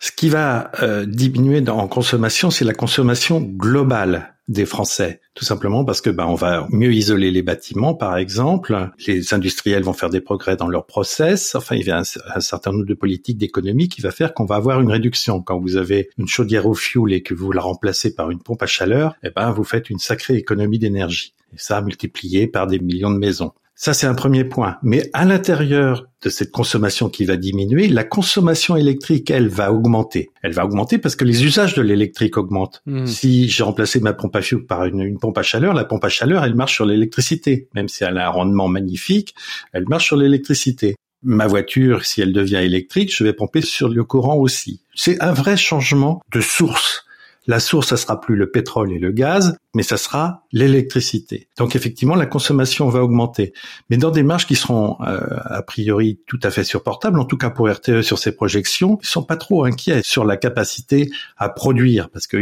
Ce 0.00 0.10
qui 0.12 0.28
va 0.28 0.70
euh, 0.82 1.06
diminuer 1.06 1.62
en 1.68 1.88
consommation, 1.88 2.50
c'est 2.50 2.64
la 2.64 2.74
consommation 2.74 3.40
globale 3.40 4.34
des 4.48 4.64
Français, 4.64 5.20
tout 5.34 5.44
simplement 5.44 5.84
parce 5.84 6.00
que 6.00 6.08
ben 6.08 6.24
on 6.24 6.34
va 6.34 6.66
mieux 6.70 6.92
isoler 6.92 7.30
les 7.30 7.42
bâtiments, 7.42 7.94
par 7.94 8.16
exemple. 8.16 8.90
Les 9.06 9.34
industriels 9.34 9.82
vont 9.82 9.92
faire 9.92 10.08
des 10.08 10.22
progrès 10.22 10.56
dans 10.56 10.68
leur 10.68 10.86
process. 10.86 11.54
Enfin, 11.54 11.76
il 11.76 11.86
y 11.86 11.90
a 11.90 11.98
un, 11.98 12.40
certain 12.40 12.72
nombre 12.72 12.86
de 12.86 12.94
politiques 12.94 13.38
d'économie 13.38 13.88
qui 13.88 14.00
va 14.00 14.10
faire 14.10 14.32
qu'on 14.32 14.46
va 14.46 14.56
avoir 14.56 14.80
une 14.80 14.90
réduction. 14.90 15.42
Quand 15.42 15.60
vous 15.60 15.76
avez 15.76 16.08
une 16.16 16.28
chaudière 16.28 16.66
au 16.66 16.74
fioul 16.74 17.12
et 17.12 17.22
que 17.22 17.34
vous 17.34 17.52
la 17.52 17.60
remplacez 17.60 18.14
par 18.14 18.30
une 18.30 18.40
pompe 18.40 18.62
à 18.62 18.66
chaleur, 18.66 19.14
eh 19.22 19.30
ben 19.30 19.50
vous 19.50 19.64
faites 19.64 19.90
une 19.90 19.98
sacrée 19.98 20.36
économie 20.36 20.78
d'énergie. 20.78 21.34
Et 21.52 21.58
ça 21.58 21.82
multiplié 21.82 22.46
par 22.46 22.66
des 22.66 22.78
millions 22.78 23.10
de 23.10 23.18
maisons. 23.18 23.52
Ça, 23.80 23.94
c'est 23.94 24.08
un 24.08 24.14
premier 24.14 24.42
point. 24.42 24.76
Mais 24.82 25.08
à 25.12 25.24
l'intérieur 25.24 26.08
de 26.20 26.30
cette 26.30 26.50
consommation 26.50 27.08
qui 27.08 27.24
va 27.24 27.36
diminuer, 27.36 27.86
la 27.86 28.02
consommation 28.02 28.74
électrique, 28.74 29.30
elle, 29.30 29.46
va 29.46 29.72
augmenter. 29.72 30.30
Elle 30.42 30.52
va 30.52 30.64
augmenter 30.64 30.98
parce 30.98 31.14
que 31.14 31.24
les 31.24 31.44
usages 31.44 31.74
de 31.74 31.82
l'électrique 31.82 32.36
augmentent. 32.38 32.82
Hmm. 32.86 33.06
Si 33.06 33.48
j'ai 33.48 33.62
remplacé 33.62 34.00
ma 34.00 34.14
pompe 34.14 34.34
à 34.34 34.42
fioul 34.42 34.66
par 34.66 34.84
une, 34.84 35.00
une, 35.02 35.20
pompe 35.20 35.38
à 35.38 35.44
chaleur, 35.44 35.74
la 35.74 35.84
pompe 35.84 36.04
à 36.04 36.08
chaleur, 36.08 36.44
elle 36.44 36.56
marche 36.56 36.74
sur 36.74 36.86
l'électricité. 36.86 37.68
Même 37.72 37.86
si 37.86 38.02
elle 38.02 38.18
a 38.18 38.26
un 38.26 38.30
rendement 38.30 38.66
magnifique, 38.66 39.36
elle 39.72 39.86
marche 39.88 40.06
sur 40.06 40.16
l'électricité. 40.16 40.96
Ma 41.22 41.46
voiture, 41.46 42.04
si 42.04 42.20
elle 42.20 42.32
devient 42.32 42.56
électrique, 42.56 43.14
je 43.16 43.22
vais 43.22 43.32
pomper 43.32 43.60
sur 43.60 43.88
le 43.88 44.02
courant 44.02 44.38
aussi. 44.38 44.82
C'est 44.96 45.22
un 45.22 45.32
vrai 45.32 45.56
changement 45.56 46.20
de 46.32 46.40
source. 46.40 47.04
La 47.46 47.60
source, 47.60 47.88
ça 47.88 47.96
sera 47.96 48.20
plus 48.20 48.36
le 48.36 48.50
pétrole 48.50 48.92
et 48.92 48.98
le 48.98 49.10
gaz, 49.10 49.56
mais 49.78 49.84
ça 49.84 49.96
sera 49.96 50.42
l'électricité. 50.50 51.46
Donc 51.56 51.76
effectivement, 51.76 52.16
la 52.16 52.26
consommation 52.26 52.88
va 52.88 53.00
augmenter, 53.00 53.52
mais 53.90 53.96
dans 53.96 54.10
des 54.10 54.24
marges 54.24 54.44
qui 54.44 54.56
seront 54.56 54.96
euh, 55.06 55.20
a 55.44 55.62
priori 55.62 56.18
tout 56.26 56.40
à 56.42 56.50
fait 56.50 56.64
supportables. 56.64 57.20
En 57.20 57.24
tout 57.24 57.36
cas 57.36 57.48
pour 57.48 57.70
RTE 57.70 58.02
sur 58.02 58.18
ses 58.18 58.32
projections, 58.32 58.98
ils 59.00 59.06
sont 59.06 59.22
pas 59.22 59.36
trop 59.36 59.64
inquiets 59.64 60.02
sur 60.02 60.24
la 60.24 60.36
capacité 60.36 61.12
à 61.36 61.48
produire, 61.48 62.10
parce 62.10 62.26
que 62.26 62.38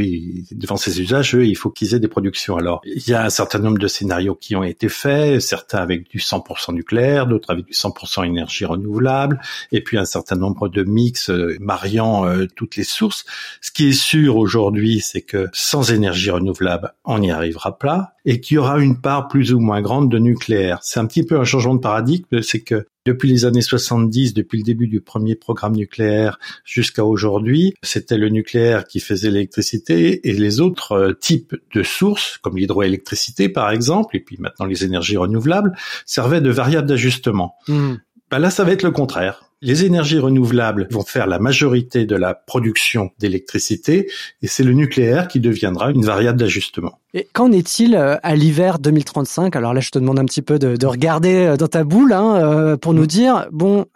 devant 0.54 0.78
ces 0.78 1.02
usages, 1.02 1.34
eux, 1.34 1.44
il 1.44 1.56
faut 1.56 1.68
qu'ils 1.68 1.94
aient 1.94 2.00
des 2.00 2.08
productions. 2.08 2.56
Alors 2.56 2.80
il 2.86 3.06
y 3.06 3.12
a 3.12 3.22
un 3.22 3.28
certain 3.28 3.58
nombre 3.58 3.76
de 3.76 3.86
scénarios 3.86 4.34
qui 4.34 4.56
ont 4.56 4.64
été 4.64 4.88
faits, 4.88 5.42
certains 5.42 5.80
avec 5.80 6.08
du 6.08 6.20
100% 6.20 6.72
nucléaire, 6.72 7.26
d'autres 7.26 7.50
avec 7.50 7.66
du 7.66 7.74
100% 7.74 8.24
énergie 8.24 8.64
renouvelable, 8.64 9.42
et 9.72 9.82
puis 9.82 9.98
un 9.98 10.06
certain 10.06 10.36
nombre 10.36 10.70
de 10.70 10.84
mix 10.84 11.28
euh, 11.28 11.54
mariant 11.60 12.26
euh, 12.26 12.46
toutes 12.56 12.76
les 12.76 12.84
sources. 12.84 13.26
Ce 13.60 13.70
qui 13.70 13.88
est 13.88 13.92
sûr 13.92 14.38
aujourd'hui 14.38 15.02
c'est 15.02 15.20
que 15.20 15.48
sans 15.52 15.92
énergie 15.92 16.30
renouvelable, 16.30 16.94
n'y 17.26 17.32
arrivera 17.32 17.78
pas, 17.78 18.12
et 18.24 18.40
qu'il 18.40 18.56
y 18.56 18.58
aura 18.58 18.78
une 18.78 19.00
part 19.00 19.28
plus 19.28 19.52
ou 19.52 19.60
moins 19.60 19.80
grande 19.80 20.10
de 20.10 20.18
nucléaire. 20.18 20.78
C'est 20.82 21.00
un 21.00 21.06
petit 21.06 21.24
peu 21.24 21.38
un 21.38 21.44
changement 21.44 21.74
de 21.74 21.80
paradigme, 21.80 22.42
c'est 22.42 22.60
que 22.60 22.86
depuis 23.06 23.28
les 23.28 23.44
années 23.44 23.62
70, 23.62 24.34
depuis 24.34 24.58
le 24.58 24.64
début 24.64 24.88
du 24.88 25.00
premier 25.00 25.36
programme 25.36 25.76
nucléaire 25.76 26.38
jusqu'à 26.64 27.04
aujourd'hui, 27.04 27.74
c'était 27.82 28.18
le 28.18 28.28
nucléaire 28.28 28.84
qui 28.84 28.98
faisait 28.98 29.30
l'électricité 29.30 30.28
et 30.28 30.32
les 30.32 30.60
autres 30.60 30.92
euh, 30.92 31.12
types 31.12 31.54
de 31.72 31.82
sources, 31.84 32.38
comme 32.38 32.56
l'hydroélectricité 32.56 33.48
par 33.48 33.70
exemple, 33.70 34.16
et 34.16 34.20
puis 34.20 34.36
maintenant 34.40 34.66
les 34.66 34.84
énergies 34.84 35.16
renouvelables, 35.16 35.76
servaient 36.04 36.40
de 36.40 36.50
variable 36.50 36.88
d'ajustement. 36.88 37.54
Mmh. 37.68 37.94
Ben 38.28 38.40
là, 38.40 38.50
ça 38.50 38.64
va 38.64 38.72
être 38.72 38.82
le 38.82 38.90
contraire. 38.90 39.45
Les 39.62 39.86
énergies 39.86 40.18
renouvelables 40.18 40.86
vont 40.90 41.02
faire 41.02 41.26
la 41.26 41.38
majorité 41.38 42.04
de 42.04 42.14
la 42.14 42.34
production 42.34 43.10
d'électricité 43.18 44.06
et 44.42 44.46
c'est 44.46 44.62
le 44.62 44.74
nucléaire 44.74 45.28
qui 45.28 45.40
deviendra 45.40 45.90
une 45.92 46.04
variable 46.04 46.38
d'ajustement. 46.38 47.00
Et 47.14 47.26
qu'en 47.32 47.50
est-il 47.50 47.94
euh, 47.94 48.16
à 48.22 48.36
l'hiver 48.36 48.78
2035 48.78 49.56
Alors 49.56 49.72
là, 49.72 49.80
je 49.80 49.88
te 49.88 49.98
demande 49.98 50.18
un 50.18 50.26
petit 50.26 50.42
peu 50.42 50.58
de, 50.58 50.86
regarder 50.86 51.46
euh, 51.46 51.56
dans 51.56 51.68
ta 51.68 51.84
boule 51.84 52.12
hein, 52.12 52.36
euh, 52.36 52.76
pour 52.76 52.92
nous 52.92 53.06
dire, 53.06 53.46
bon, 53.50 53.86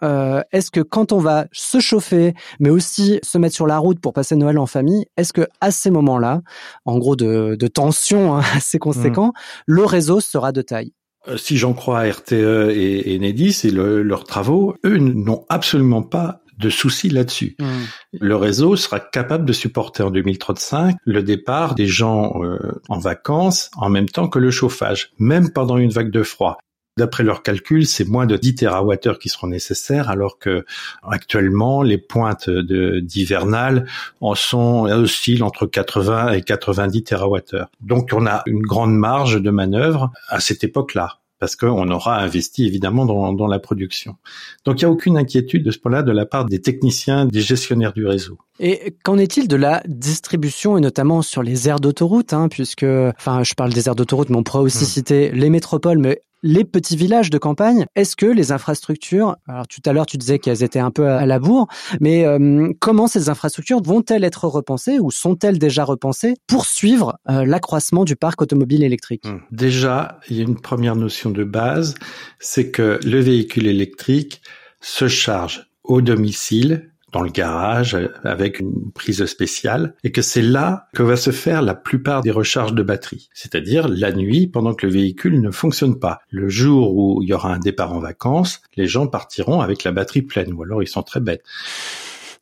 est-ce 0.51 0.71
que 0.71 0.79
quand 0.79 1.11
on 1.11 1.19
va 1.19 1.45
se 1.51 1.79
chauffer, 1.79 2.33
mais 2.59 2.71
aussi 2.71 3.19
se 3.21 3.37
mettre 3.37 3.53
sur 3.53 3.67
la 3.67 3.77
route 3.77 3.99
pour 3.99 4.13
passer 4.13 4.35
Noël 4.35 4.57
en 4.57 4.65
famille, 4.65 5.05
est-ce 5.15 5.31
que 5.31 5.47
à 5.61 5.69
ces 5.69 5.91
moments-là, 5.91 6.41
en 6.85 6.97
gros 6.97 7.15
de, 7.15 7.55
tension 7.67 8.35
hein, 8.35 8.41
assez 8.55 8.79
conséquent, 8.79 9.27
mm. 9.27 9.31
le 9.67 9.85
réseau 9.85 10.19
sera 10.21 10.51
de 10.51 10.63
taille? 10.63 10.93
Si 11.37 11.57
j'en 11.57 11.73
crois 11.73 12.09
RTE 12.09 12.71
et, 12.71 13.15
Enedis 13.17 13.61
et 13.63 13.71
leurs 13.71 14.23
travaux, 14.23 14.75
eux 14.85 14.97
n'ont 14.97 15.45
absolument 15.49 16.03
pas 16.03 16.41
de 16.61 16.69
soucis 16.69 17.09
là-dessus. 17.09 17.55
Hmm. 17.59 17.85
Le 18.13 18.35
réseau 18.35 18.75
sera 18.75 18.99
capable 18.99 19.45
de 19.45 19.53
supporter 19.53 20.03
en 20.03 20.11
2035 20.11 20.95
le 21.03 21.23
départ 21.23 21.75
des 21.75 21.87
gens 21.87 22.41
euh, 22.43 22.81
en 22.87 22.99
vacances 22.99 23.71
en 23.75 23.89
même 23.89 24.07
temps 24.07 24.29
que 24.29 24.39
le 24.39 24.51
chauffage, 24.51 25.11
même 25.17 25.51
pendant 25.51 25.77
une 25.77 25.89
vague 25.89 26.11
de 26.11 26.23
froid. 26.23 26.57
D'après 27.01 27.23
leurs 27.23 27.41
calculs, 27.41 27.87
c'est 27.87 28.07
moins 28.07 28.27
de 28.27 28.37
10 28.37 28.57
TWh 28.57 29.17
qui 29.19 29.27
seront 29.27 29.47
nécessaires, 29.47 30.11
alors 30.11 30.37
que 30.37 30.65
actuellement, 31.01 31.81
les 31.81 31.97
pointes 31.97 32.47
d'hivernal 32.47 33.87
en 34.19 34.35
sont 34.35 34.83
oscillent 34.85 35.41
entre 35.41 35.65
80 35.65 36.33
et 36.33 36.43
90 36.43 37.03
TWh. 37.03 37.65
Donc, 37.81 38.11
on 38.13 38.27
a 38.27 38.43
une 38.45 38.61
grande 38.61 38.93
marge 38.93 39.41
de 39.41 39.49
manœuvre 39.49 40.11
à 40.27 40.39
cette 40.39 40.63
époque-là 40.63 41.17
parce 41.39 41.55
qu'on 41.55 41.89
aura 41.89 42.19
investi 42.19 42.67
évidemment 42.67 43.07
dans, 43.07 43.33
dans 43.33 43.47
la 43.47 43.57
production. 43.57 44.15
Donc 44.63 44.79
il 44.79 44.85
n'y 44.85 44.89
a 44.89 44.91
aucune 44.91 45.17
inquiétude 45.17 45.63
de 45.65 45.71
ce 45.71 45.79
point-là 45.79 46.03
de 46.03 46.11
la 46.11 46.27
part 46.27 46.45
des 46.45 46.61
techniciens, 46.61 47.25
des 47.25 47.41
gestionnaires 47.41 47.93
du 47.93 48.05
réseau. 48.05 48.37
Et 48.59 48.93
qu'en 49.01 49.17
est-il 49.17 49.47
de 49.47 49.55
la 49.55 49.81
distribution 49.87 50.77
et 50.77 50.81
notamment 50.81 51.23
sur 51.23 51.41
les 51.41 51.67
aires 51.67 51.79
d'autoroute, 51.79 52.33
hein, 52.33 52.47
puisque, 52.47 52.85
enfin, 53.17 53.41
je 53.41 53.55
parle 53.55 53.73
des 53.73 53.87
aires 53.87 53.95
d'autoroute, 53.95 54.29
mais 54.29 54.37
on 54.37 54.43
pourrait 54.43 54.61
aussi 54.61 54.83
hmm. 54.83 54.87
citer 54.87 55.31
les 55.31 55.49
métropoles, 55.49 55.97
mais 55.97 56.21
les 56.43 56.63
petits 56.63 56.95
villages 56.95 57.29
de 57.29 57.37
campagne, 57.37 57.85
est-ce 57.95 58.15
que 58.15 58.25
les 58.25 58.51
infrastructures, 58.51 59.35
alors 59.47 59.67
tout 59.67 59.81
à 59.85 59.93
l'heure 59.93 60.05
tu 60.05 60.17
disais 60.17 60.39
qu'elles 60.39 60.63
étaient 60.63 60.79
un 60.79 60.91
peu 60.91 61.07
à 61.07 61.25
la 61.25 61.39
bourre, 61.39 61.67
mais 61.99 62.25
euh, 62.25 62.71
comment 62.79 63.07
ces 63.07 63.29
infrastructures 63.29 63.81
vont-elles 63.81 64.23
être 64.23 64.47
repensées 64.47 64.99
ou 64.99 65.11
sont-elles 65.11 65.59
déjà 65.59 65.83
repensées 65.83 66.35
pour 66.47 66.65
suivre 66.65 67.17
euh, 67.29 67.45
l'accroissement 67.45 68.03
du 68.03 68.15
parc 68.15 68.41
automobile 68.41 68.83
électrique? 68.83 69.25
Hmm. 69.25 69.39
Déjà, 69.51 70.19
il 70.29 70.37
y 70.37 70.39
a 70.39 70.43
une 70.43 70.59
première 70.59 70.95
notion 70.95 71.29
de 71.29 71.43
base, 71.43 71.95
c'est 72.39 72.71
que 72.71 72.99
le 73.03 73.19
véhicule 73.19 73.67
électrique 73.67 74.41
se 74.79 75.07
charge 75.07 75.67
au 75.83 76.01
domicile 76.01 76.90
dans 77.11 77.21
le 77.21 77.29
garage 77.29 77.97
avec 78.23 78.59
une 78.59 78.91
prise 78.91 79.25
spéciale 79.25 79.95
et 80.03 80.11
que 80.11 80.21
c'est 80.21 80.41
là 80.41 80.87
que 80.93 81.03
va 81.03 81.15
se 81.15 81.31
faire 81.31 81.61
la 81.61 81.75
plupart 81.75 82.21
des 82.21 82.31
recharges 82.31 82.73
de 82.73 82.83
batterie. 82.83 83.29
C'est-à-dire 83.33 83.87
la 83.87 84.11
nuit 84.11 84.47
pendant 84.47 84.73
que 84.73 84.85
le 84.85 84.93
véhicule 84.93 85.41
ne 85.41 85.51
fonctionne 85.51 85.99
pas. 85.99 86.19
Le 86.29 86.49
jour 86.49 86.95
où 86.95 87.21
il 87.21 87.29
y 87.29 87.33
aura 87.33 87.53
un 87.53 87.59
départ 87.59 87.93
en 87.93 87.99
vacances, 87.99 88.61
les 88.75 88.87
gens 88.87 89.07
partiront 89.07 89.61
avec 89.61 89.83
la 89.83 89.91
batterie 89.91 90.21
pleine 90.21 90.53
ou 90.53 90.63
alors 90.63 90.83
ils 90.83 90.87
sont 90.87 91.03
très 91.03 91.19
bêtes 91.19 91.43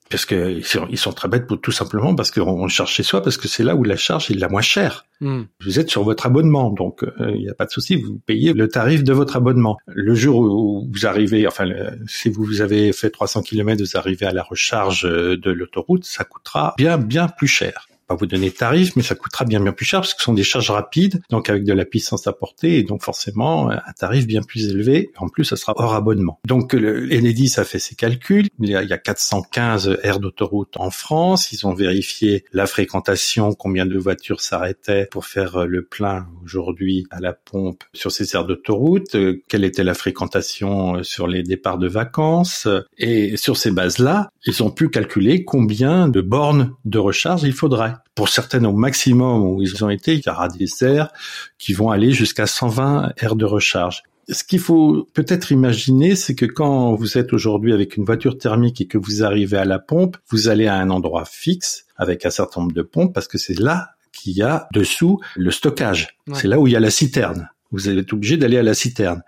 parce 0.09 0.25
que 0.25 0.59
ils 0.89 0.97
sont, 0.97 1.13
très 1.13 1.27
bêtes 1.27 1.47
pour 1.47 1.61
tout 1.61 1.71
simplement 1.71 2.15
parce 2.15 2.31
qu'on 2.31 2.67
cherche 2.67 2.93
chez 2.93 3.03
soi 3.03 3.21
parce 3.21 3.37
que 3.37 3.47
c'est 3.47 3.63
là 3.63 3.75
où 3.75 3.83
la 3.83 3.95
charge 3.95 4.31
est 4.31 4.35
la 4.35 4.49
moins 4.49 4.61
chère. 4.61 5.05
Hmm. 5.21 5.43
Vous 5.61 5.79
êtes 5.79 5.89
sur 5.89 6.03
votre 6.03 6.25
abonnement, 6.25 6.71
donc 6.71 7.03
euh, 7.03 7.31
il 7.35 7.41
n'y 7.41 7.49
a 7.49 7.53
pas 7.53 7.65
de 7.65 7.71
souci, 7.71 7.95
vous 7.97 8.19
payez 8.25 8.53
le 8.53 8.67
tarif 8.67 9.03
de 9.03 9.13
votre 9.13 9.35
abonnement. 9.35 9.77
Le 9.87 10.15
jour 10.15 10.39
où 10.39 10.89
vous 10.91 11.05
arrivez, 11.05 11.45
enfin 11.45 11.65
si 12.07 12.29
vous 12.29 12.61
avez 12.61 12.93
fait 12.93 13.09
300 13.09 13.43
km, 13.43 13.83
vous 13.83 13.97
arrivez 13.97 14.25
à 14.25 14.33
la 14.33 14.43
recharge 14.43 15.03
de 15.03 15.51
l'autoroute, 15.51 16.05
ça 16.05 16.23
coûtera 16.23 16.73
bien 16.77 16.97
bien 16.97 17.27
plus 17.27 17.47
cher 17.47 17.88
pas 18.09 18.15
vous 18.15 18.25
donner 18.25 18.49
de 18.49 18.55
tarif, 18.55 18.95
mais 18.95 19.03
ça 19.03 19.13
coûtera 19.13 19.45
bien 19.45 19.59
bien 19.59 19.71
plus 19.71 19.85
cher 19.85 20.01
parce 20.01 20.15
que 20.15 20.21
ce 20.21 20.25
sont 20.25 20.33
des 20.33 20.43
charges 20.43 20.71
rapides, 20.71 21.21
donc 21.29 21.49
avec 21.49 21.63
de 21.63 21.73
la 21.73 21.85
puissance 21.85 22.25
apportée, 22.25 22.79
et 22.79 22.83
donc 22.83 23.03
forcément 23.03 23.69
un 23.69 23.93
tarif 23.97 24.25
bien 24.25 24.41
plus 24.41 24.67
élevé. 24.67 25.11
En 25.17 25.29
plus, 25.29 25.45
ça 25.45 25.55
sera 25.55 25.73
hors 25.77 25.93
abonnement. 25.93 26.39
Donc 26.45 26.73
le 26.73 27.07
Enedis 27.13 27.53
a 27.57 27.63
fait 27.63 27.77
ses 27.77 27.95
calculs. 27.95 28.47
Il 28.59 28.69
y 28.69 28.75
a, 28.75 28.97
415 28.97 29.99
aires 30.03 30.19
d'autoroute 30.19 30.75
en 30.77 30.89
France. 30.89 31.51
Ils 31.51 31.65
ont 31.67 31.73
vérifié 31.73 32.43
la 32.51 32.65
fréquentation, 32.65 33.53
combien 33.53 33.85
de 33.85 33.97
voitures 33.97 34.41
s'arrêtaient 34.41 35.07
pour 35.11 35.25
faire 35.25 35.65
le 35.67 35.85
plein 35.85 36.27
aujourd'hui 36.43 37.05
à 37.11 37.19
la 37.19 37.33
pompe 37.33 37.83
sur 37.93 38.11
ces 38.11 38.35
aires 38.35 38.45
d'autoroute, 38.45 39.15
quelle 39.47 39.63
était 39.63 39.83
la 39.83 39.93
fréquentation 39.93 41.03
sur 41.03 41.27
les 41.27 41.43
départs 41.43 41.77
de 41.77 41.87
vacances? 41.87 42.67
Et 42.97 43.37
sur 43.37 43.55
ces 43.57 43.71
bases-là, 43.71 44.31
ils 44.45 44.63
ont 44.63 44.71
pu 44.71 44.89
calculer 44.89 45.43
combien 45.43 46.07
de 46.07 46.21
bornes 46.21 46.73
de 46.85 46.97
recharge 46.97 47.43
il 47.43 47.53
faudrait. 47.53 47.93
Pour 48.15 48.29
certaines 48.29 48.65
au 48.65 48.73
maximum 48.73 49.43
où 49.43 49.61
ils 49.61 49.83
ont 49.83 49.89
été, 49.89 50.15
il 50.15 50.23
y 50.25 50.29
aura 50.29 50.47
des 50.47 50.67
aires 50.83 51.09
qui 51.57 51.73
vont 51.73 51.91
aller 51.91 52.11
jusqu'à 52.11 52.47
120 52.47 53.13
aires 53.17 53.35
de 53.35 53.45
recharge. 53.45 54.03
Ce 54.29 54.43
qu'il 54.43 54.59
faut 54.59 55.07
peut-être 55.13 55.51
imaginer, 55.51 56.15
c'est 56.15 56.35
que 56.35 56.45
quand 56.45 56.93
vous 56.93 57.17
êtes 57.17 57.33
aujourd'hui 57.33 57.73
avec 57.73 57.97
une 57.97 58.05
voiture 58.05 58.37
thermique 58.37 58.79
et 58.79 58.85
que 58.85 58.97
vous 58.97 59.23
arrivez 59.23 59.57
à 59.57 59.65
la 59.65 59.79
pompe, 59.79 60.17
vous 60.29 60.49
allez 60.49 60.67
à 60.67 60.75
un 60.75 60.91
endroit 60.91 61.25
fixe 61.25 61.85
avec 61.97 62.25
un 62.25 62.29
certain 62.29 62.61
nombre 62.61 62.73
de 62.73 62.83
pompes 62.83 63.13
parce 63.13 63.27
que 63.27 63.39
c'est 63.39 63.57
là 63.57 63.91
qu'il 64.11 64.33
y 64.33 64.43
a 64.43 64.67
dessous 64.71 65.19
le 65.35 65.49
stockage. 65.49 66.09
C'est 66.33 66.47
là 66.47 66.59
où 66.59 66.67
il 66.67 66.73
y 66.73 66.75
a 66.75 66.79
la 66.79 66.91
citerne. 66.91 67.49
Vous 67.71 67.87
êtes 67.87 68.13
obligé 68.13 68.37
d'aller 68.37 68.57
à 68.57 68.63
la 68.63 68.73
citerne. 68.73 69.21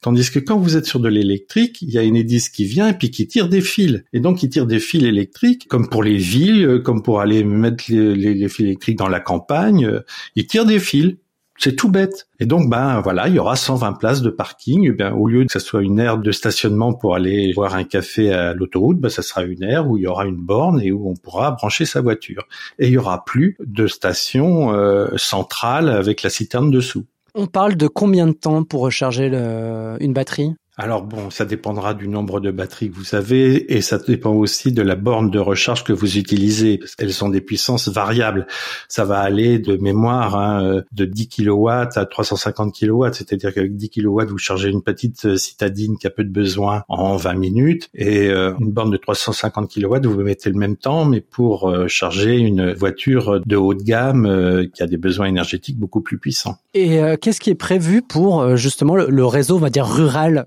Tandis 0.00 0.30
que 0.30 0.40
quand 0.40 0.58
vous 0.58 0.76
êtes 0.76 0.86
sur 0.86 0.98
de 0.98 1.08
l'électrique, 1.08 1.80
il 1.80 1.90
y 1.90 1.98
a 1.98 2.02
une 2.02 2.16
hélice 2.16 2.48
qui 2.48 2.64
vient 2.64 2.88
et 2.88 2.94
puis 2.94 3.10
qui 3.10 3.28
tire 3.28 3.48
des 3.48 3.60
fils. 3.60 4.02
Et 4.12 4.20
donc, 4.20 4.42
il 4.42 4.48
tire 4.48 4.66
des 4.66 4.80
fils 4.80 5.04
électriques, 5.04 5.68
comme 5.68 5.88
pour 5.88 6.02
les 6.02 6.16
villes, 6.16 6.80
comme 6.84 7.02
pour 7.02 7.20
aller 7.20 7.44
mettre 7.44 7.84
les, 7.88 8.48
fils 8.48 8.66
électriques 8.66 8.98
dans 8.98 9.08
la 9.08 9.20
campagne. 9.20 10.00
Il 10.34 10.46
tire 10.46 10.66
des 10.66 10.80
fils. 10.80 11.16
C'est 11.56 11.76
tout 11.76 11.88
bête. 11.88 12.26
Et 12.40 12.46
donc, 12.46 12.68
ben 12.68 13.00
voilà, 13.00 13.28
il 13.28 13.34
y 13.34 13.38
aura 13.38 13.54
120 13.54 13.92
places 13.92 14.22
de 14.22 14.30
parking. 14.30 14.92
Eh 14.98 15.04
au 15.04 15.28
lieu 15.28 15.44
que 15.44 15.52
ce 15.52 15.60
soit 15.60 15.82
une 15.82 16.00
aire 16.00 16.18
de 16.18 16.32
stationnement 16.32 16.94
pour 16.94 17.14
aller 17.14 17.52
boire 17.54 17.76
un 17.76 17.84
café 17.84 18.32
à 18.32 18.54
l'autoroute, 18.54 18.98
ben, 18.98 19.08
ça 19.08 19.22
sera 19.22 19.44
une 19.44 19.62
aire 19.62 19.88
où 19.88 19.96
il 19.96 20.02
y 20.02 20.06
aura 20.08 20.26
une 20.26 20.34
borne 20.34 20.80
et 20.80 20.90
où 20.90 21.08
on 21.08 21.14
pourra 21.14 21.52
brancher 21.52 21.84
sa 21.84 22.00
voiture. 22.00 22.48
Et 22.80 22.88
il 22.88 22.92
y 22.92 22.98
aura 22.98 23.24
plus 23.24 23.56
de 23.64 23.86
station 23.86 24.74
euh, 24.74 25.16
centrale 25.16 25.88
avec 25.88 26.24
la 26.24 26.30
citerne 26.30 26.72
dessous. 26.72 27.06
On 27.36 27.46
parle 27.46 27.74
de 27.74 27.88
combien 27.88 28.28
de 28.28 28.32
temps 28.32 28.62
pour 28.62 28.82
recharger 28.82 29.26
une 29.26 30.12
batterie? 30.12 30.54
Alors 30.76 31.02
bon, 31.02 31.30
ça 31.30 31.44
dépendra 31.44 31.94
du 31.94 32.08
nombre 32.08 32.40
de 32.40 32.50
batteries 32.50 32.90
que 32.90 32.96
vous 32.96 33.14
avez 33.14 33.72
et 33.72 33.80
ça 33.80 33.98
dépend 33.98 34.32
aussi 34.32 34.72
de 34.72 34.82
la 34.82 34.96
borne 34.96 35.30
de 35.30 35.38
recharge 35.38 35.84
que 35.84 35.92
vous 35.92 36.18
utilisez 36.18 36.78
parce 36.78 36.96
qu'elles 36.96 37.12
sont 37.12 37.28
des 37.28 37.40
puissances 37.40 37.88
variables. 37.88 38.48
Ça 38.88 39.04
va 39.04 39.20
aller 39.20 39.60
de 39.60 39.76
mémoire 39.76 40.36
hein, 40.36 40.82
de 40.90 41.04
10 41.04 41.28
kW 41.28 41.68
à 41.94 42.06
350 42.06 42.74
kW, 42.74 43.06
c'est-à-dire 43.12 43.54
qu'avec 43.54 43.76
10 43.76 43.90
kW 43.90 44.24
vous 44.26 44.38
chargez 44.38 44.68
une 44.68 44.82
petite 44.82 45.26
euh, 45.26 45.36
citadine 45.36 45.96
qui 45.96 46.08
a 46.08 46.10
peu 46.10 46.24
de 46.24 46.32
besoin 46.32 46.82
en 46.88 47.16
20 47.16 47.34
minutes 47.34 47.88
et 47.94 48.28
euh, 48.30 48.54
une 48.58 48.72
borne 48.72 48.90
de 48.90 48.96
350 48.96 49.72
kW 49.72 50.08
vous 50.08 50.22
mettez 50.22 50.50
le 50.50 50.58
même 50.58 50.76
temps 50.76 51.04
mais 51.04 51.20
pour 51.20 51.70
euh, 51.70 51.86
charger 51.86 52.36
une 52.36 52.72
voiture 52.72 53.40
de 53.46 53.56
haut 53.56 53.74
de 53.74 53.82
gamme 53.82 54.68
qui 54.74 54.82
a 54.82 54.86
des 54.86 54.96
besoins 54.96 55.26
énergétiques 55.26 55.78
beaucoup 55.78 56.00
plus 56.00 56.18
puissants. 56.18 56.56
Et 56.74 57.00
qu'est-ce 57.20 57.40
qui 57.40 57.50
est 57.50 57.54
prévu 57.54 58.02
pour 58.02 58.56
justement 58.56 58.96
le, 58.96 59.24
réseau, 59.24 59.56
on 59.56 59.60
va 59.60 59.70
dire 59.70 59.86
rural 59.86 60.44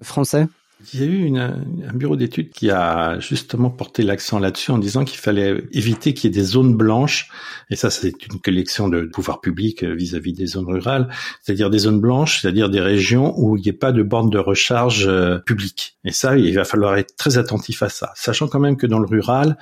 il 0.93 0.99
y 0.99 1.03
a 1.03 1.07
eu 1.07 1.23
une, 1.23 1.39
un 1.39 1.93
bureau 1.93 2.15
d'études 2.15 2.51
qui 2.51 2.69
a 2.69 3.19
justement 3.19 3.71
porté 3.71 4.03
l'accent 4.03 4.37
là-dessus 4.37 4.69
en 4.69 4.77
disant 4.77 5.05
qu'il 5.05 5.17
fallait 5.17 5.63
éviter 5.71 6.13
qu'il 6.13 6.29
y 6.29 6.33
ait 6.33 6.39
des 6.39 6.45
zones 6.45 6.75
blanches, 6.75 7.29
et 7.71 7.75
ça 7.75 7.89
c'est 7.89 8.27
une 8.27 8.39
collection 8.39 8.87
de 8.87 9.01
pouvoirs 9.05 9.41
publics 9.41 9.83
vis-à-vis 9.83 10.33
des 10.33 10.45
zones 10.45 10.67
rurales, 10.67 11.09
c'est-à-dire 11.41 11.71
des 11.71 11.79
zones 11.79 11.99
blanches, 11.99 12.41
c'est-à-dire 12.41 12.69
des 12.69 12.79
régions 12.79 13.33
où 13.37 13.57
il 13.57 13.63
n'y 13.63 13.69
ait 13.69 13.73
pas 13.73 13.91
de 13.91 14.03
bornes 14.03 14.29
de 14.29 14.37
recharge 14.37 15.07
euh, 15.07 15.39
publiques. 15.39 15.97
Et 16.05 16.11
ça, 16.11 16.37
il 16.37 16.53
va 16.53 16.63
falloir 16.63 16.95
être 16.95 17.15
très 17.15 17.39
attentif 17.39 17.81
à 17.81 17.89
ça, 17.89 18.11
sachant 18.15 18.47
quand 18.47 18.59
même 18.59 18.77
que 18.77 18.85
dans 18.85 18.99
le 18.99 19.07
rural, 19.07 19.57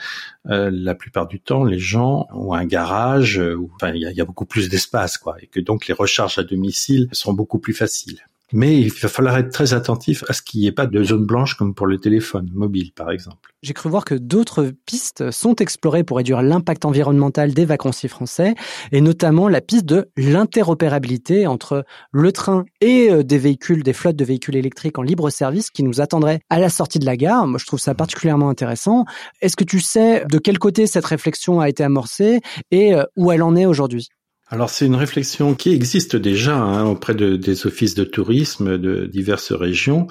euh, 0.50 0.70
la 0.72 0.96
plupart 0.96 1.28
du 1.28 1.40
temps, 1.40 1.64
les 1.64 1.80
gens 1.80 2.28
ont 2.34 2.54
un 2.54 2.66
garage, 2.66 3.40
euh, 3.40 3.58
enfin 3.76 3.94
il 3.94 4.02
y 4.02 4.16
y 4.16 4.22
a 4.22 4.26
beaucoup 4.26 4.46
plus 4.46 4.68
d'espace, 4.68 5.18
quoi, 5.18 5.38
et 5.42 5.48
que 5.48 5.62
donc 5.62 5.88
les 5.88 5.94
recharges 5.94 6.38
à 6.40 6.44
domicile 6.44 7.08
sont 7.14 7.34
beaucoup 7.34 7.60
plus 7.60 7.74
faciles. 7.74 8.20
Mais 8.54 8.80
il 8.80 8.92
va 8.92 9.10
falloir 9.10 9.38
être 9.38 9.52
très 9.52 9.74
attentif 9.74 10.24
à 10.30 10.34
ce 10.34 10.42
qu'il 10.42 10.62
n'y 10.62 10.68
ait 10.68 10.72
pas 10.72 10.86
de 10.86 11.04
zone 11.04 11.26
blanche 11.26 11.56
comme 11.56 11.74
pour 11.74 11.88
le 11.88 11.98
téléphone 11.98 12.50
mobile, 12.54 12.92
par 12.94 13.12
exemple. 13.12 13.54
J'ai 13.64 13.74
cru 13.74 13.90
voir 13.90 14.06
que 14.06 14.14
d'autres 14.14 14.72
pistes 14.86 15.32
sont 15.32 15.56
explorées 15.56 16.04
pour 16.04 16.18
réduire 16.18 16.42
l'impact 16.44 16.86
environnemental 16.86 17.54
des 17.54 17.66
vacanciers 17.66 18.10
français, 18.10 18.54
et 18.92 19.02
notamment 19.02 19.50
la 19.50 19.62
piste 19.62 19.86
de 19.86 20.10
l'interopérabilité 20.16 21.48
entre 21.48 21.86
le 22.12 22.32
train 22.32 22.66
et 22.82 23.10
euh, 23.10 23.24
des 23.24 23.40
véhicules, 23.40 23.82
des 23.82 23.94
flottes 23.94 24.16
de 24.16 24.26
véhicules 24.26 24.56
électriques 24.56 25.00
en 25.00 25.02
libre 25.02 25.30
service 25.30 25.72
qui 25.72 25.84
nous 25.84 26.00
attendraient 26.00 26.42
à 26.50 26.60
la 26.60 26.70
sortie 26.70 27.00
de 27.00 27.06
la 27.06 27.18
gare. 27.18 27.48
Moi, 27.48 27.58
je 27.60 27.66
trouve 27.66 27.80
ça 27.80 27.96
particulièrement 27.96 28.50
intéressant. 28.50 29.06
Est-ce 29.42 29.56
que 29.56 29.64
tu 29.64 29.80
sais 29.80 30.24
de 30.30 30.38
quel 30.38 30.60
côté 30.60 30.86
cette 30.86 31.06
réflexion 31.06 31.60
a 31.60 31.70
été 31.70 31.84
amorcée 31.84 32.42
et 32.70 32.94
euh, 32.94 33.04
où 33.16 33.32
elle 33.32 33.42
en 33.42 33.56
est 33.56 33.66
aujourd'hui? 33.66 34.10
Alors 34.48 34.70
c'est 34.70 34.86
une 34.86 34.96
réflexion 34.96 35.56
qui 35.56 35.72
existe 35.72 36.16
déjà 36.16 36.56
hein, 36.56 36.86
auprès 36.86 37.16
de, 37.16 37.36
des 37.36 37.66
offices 37.66 37.96
de 37.96 38.04
tourisme 38.04 38.78
de 38.78 39.06
diverses 39.06 39.52
régions 39.52 40.08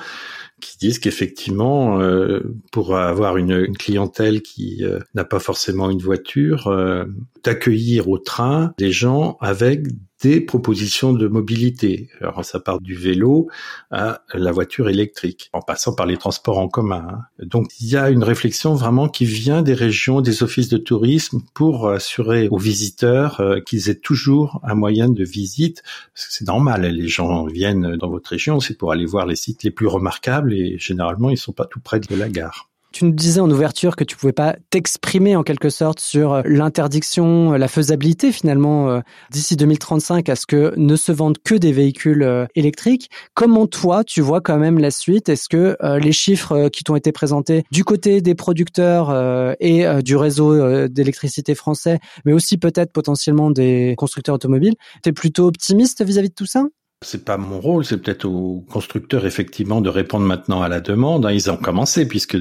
qui 0.61 0.79
disent 0.79 0.99
qu'effectivement, 0.99 2.01
euh, 2.01 2.41
pour 2.73 2.97
avoir 2.97 3.37
une, 3.37 3.77
clientèle 3.77 4.41
qui 4.43 4.85
euh, 4.85 4.99
n'a 5.15 5.25
pas 5.25 5.39
forcément 5.39 5.91
une 5.91 6.01
voiture, 6.01 6.69
euh, 6.69 7.05
d'accueillir 7.43 8.09
au 8.09 8.19
train 8.19 8.73
des 8.79 8.91
gens 8.91 9.37
avec 9.41 9.83
des 10.25 10.41
propositions 10.41 11.13
de 11.13 11.29
mobilité. 11.29 12.09
Alors 12.23 12.43
ça 12.47 12.59
part 12.59 12.81
du 12.81 12.95
vélo 12.95 13.49
à 13.91 14.23
la 14.33 14.53
voiture 14.53 14.89
électrique, 14.89 15.51
en 15.53 15.61
passant 15.61 15.95
par 15.95 16.07
les 16.07 16.17
transports 16.17 16.59
en 16.59 16.67
commun. 16.67 17.07
Hein. 17.11 17.45
Donc 17.45 17.69
il 17.79 17.89
y 17.89 17.97
a 17.97 18.09
une 18.09 18.25
réflexion 18.25 18.75
vraiment 18.75 19.09
qui 19.09 19.27
vient 19.27 19.61
des 19.61 19.75
régions, 19.75 20.23
des 20.23 20.43
offices 20.43 20.71
de 20.71 20.79
tourisme 20.79 21.43
pour 21.53 21.91
assurer 21.91 22.49
aux 22.49 22.57
visiteurs 22.57 23.41
euh, 23.41 23.61
qu'ils 23.61 23.91
aient 23.91 24.01
toujours 24.01 24.61
un 24.65 24.75
moyen 24.75 25.11
de 25.11 25.25
visite. 25.25 25.83
C'est 26.15 26.47
normal, 26.47 26.87
hein, 26.87 26.89
les 26.89 27.09
gens 27.09 27.45
viennent 27.45 27.97
dans 27.97 28.09
votre 28.09 28.31
région, 28.31 28.61
c'est 28.61 28.79
pour 28.79 28.93
aller 28.93 29.05
voir 29.05 29.27
les 29.27 29.37
sites 29.37 29.63
les 29.63 29.71
plus 29.71 29.89
remarquables 29.89 30.55
et 30.55 30.79
généralement 30.79 31.29
ils 31.29 31.37
sont 31.37 31.53
pas 31.53 31.67
tout 31.67 31.81
près 31.81 32.01
de 32.01 32.17
la 32.17 32.31
gare. 32.31 32.71
Tu 32.95 33.05
nous 33.05 33.11
disais 33.11 33.41
en 33.41 33.51
ouverture 33.51 33.97
que 33.97 34.05
tu 34.05 34.17
pouvais 34.17 34.33
pas 34.33 34.55
t'exprimer 34.71 35.35
en 35.35 35.43
quelque 35.43 35.69
sorte 35.69 35.99
sur 35.99 36.33
euh, 36.33 36.43
l'interdiction, 36.45 37.55
euh, 37.55 37.59
la 37.59 37.67
faisabilité 37.67 38.31
finalement 38.31 38.89
euh, 38.89 39.01
d'ici 39.33 39.57
2035 39.57 40.29
à 40.29 40.37
ce 40.37 40.47
que 40.47 40.73
ne 40.77 40.95
se 40.95 41.11
vendent 41.11 41.39
que 41.43 41.57
des 41.57 41.73
véhicules 41.73 42.47
électriques. 42.55 43.11
Comment 43.35 43.67
toi 43.67 44.05
tu 44.05 44.21
vois 44.21 44.41
quand 44.41 44.59
même 44.59 44.79
la 44.79 44.93
suite? 44.93 45.29
Est-ce 45.29 45.49
que 45.49 45.77
les 45.99 46.13
chiffres 46.13 46.69
qui 46.69 46.85
t'ont 46.85 46.95
été 46.95 47.11
présentés 47.11 47.65
du 47.73 47.83
côté 47.83 48.21
des 48.21 48.37
producteurs 48.37 49.13
et 49.59 49.87
du 50.03 50.17
réseau 50.17 50.87
d'électricité 50.89 51.55
français, 51.55 51.99
mais 52.25 52.33
aussi 52.33 52.59
peut-être 52.59 52.93
potentiellement 52.93 53.51
des 53.51 53.95
constructeurs 53.97 54.37
automobiles, 54.37 54.75
tu 55.03 55.09
es 55.09 55.13
plutôt 55.13 55.47
optimiste 55.47 56.05
vis 56.05 56.19
à 56.19 56.23
-vis 56.23 56.29
de 56.29 56.35
tout 56.35 56.47
ça? 56.47 56.65
C'est 57.05 57.25
pas 57.25 57.37
mon 57.37 57.61
rôle, 57.61 57.85
c'est 57.85 57.99
peut-être 57.99 58.25
aux 58.25 58.65
constructeurs 58.71 59.27
effectivement 59.27 59.81
de 59.81 59.89
répondre 59.89 60.27
maintenant 60.27 60.63
à 60.63 60.69
la 60.69 60.81
demande. 60.81 61.27
Hein. 61.27 61.33
Ils 61.33 61.51
ont 61.51 61.57
commencé 61.57 62.07
puisque 62.07 62.37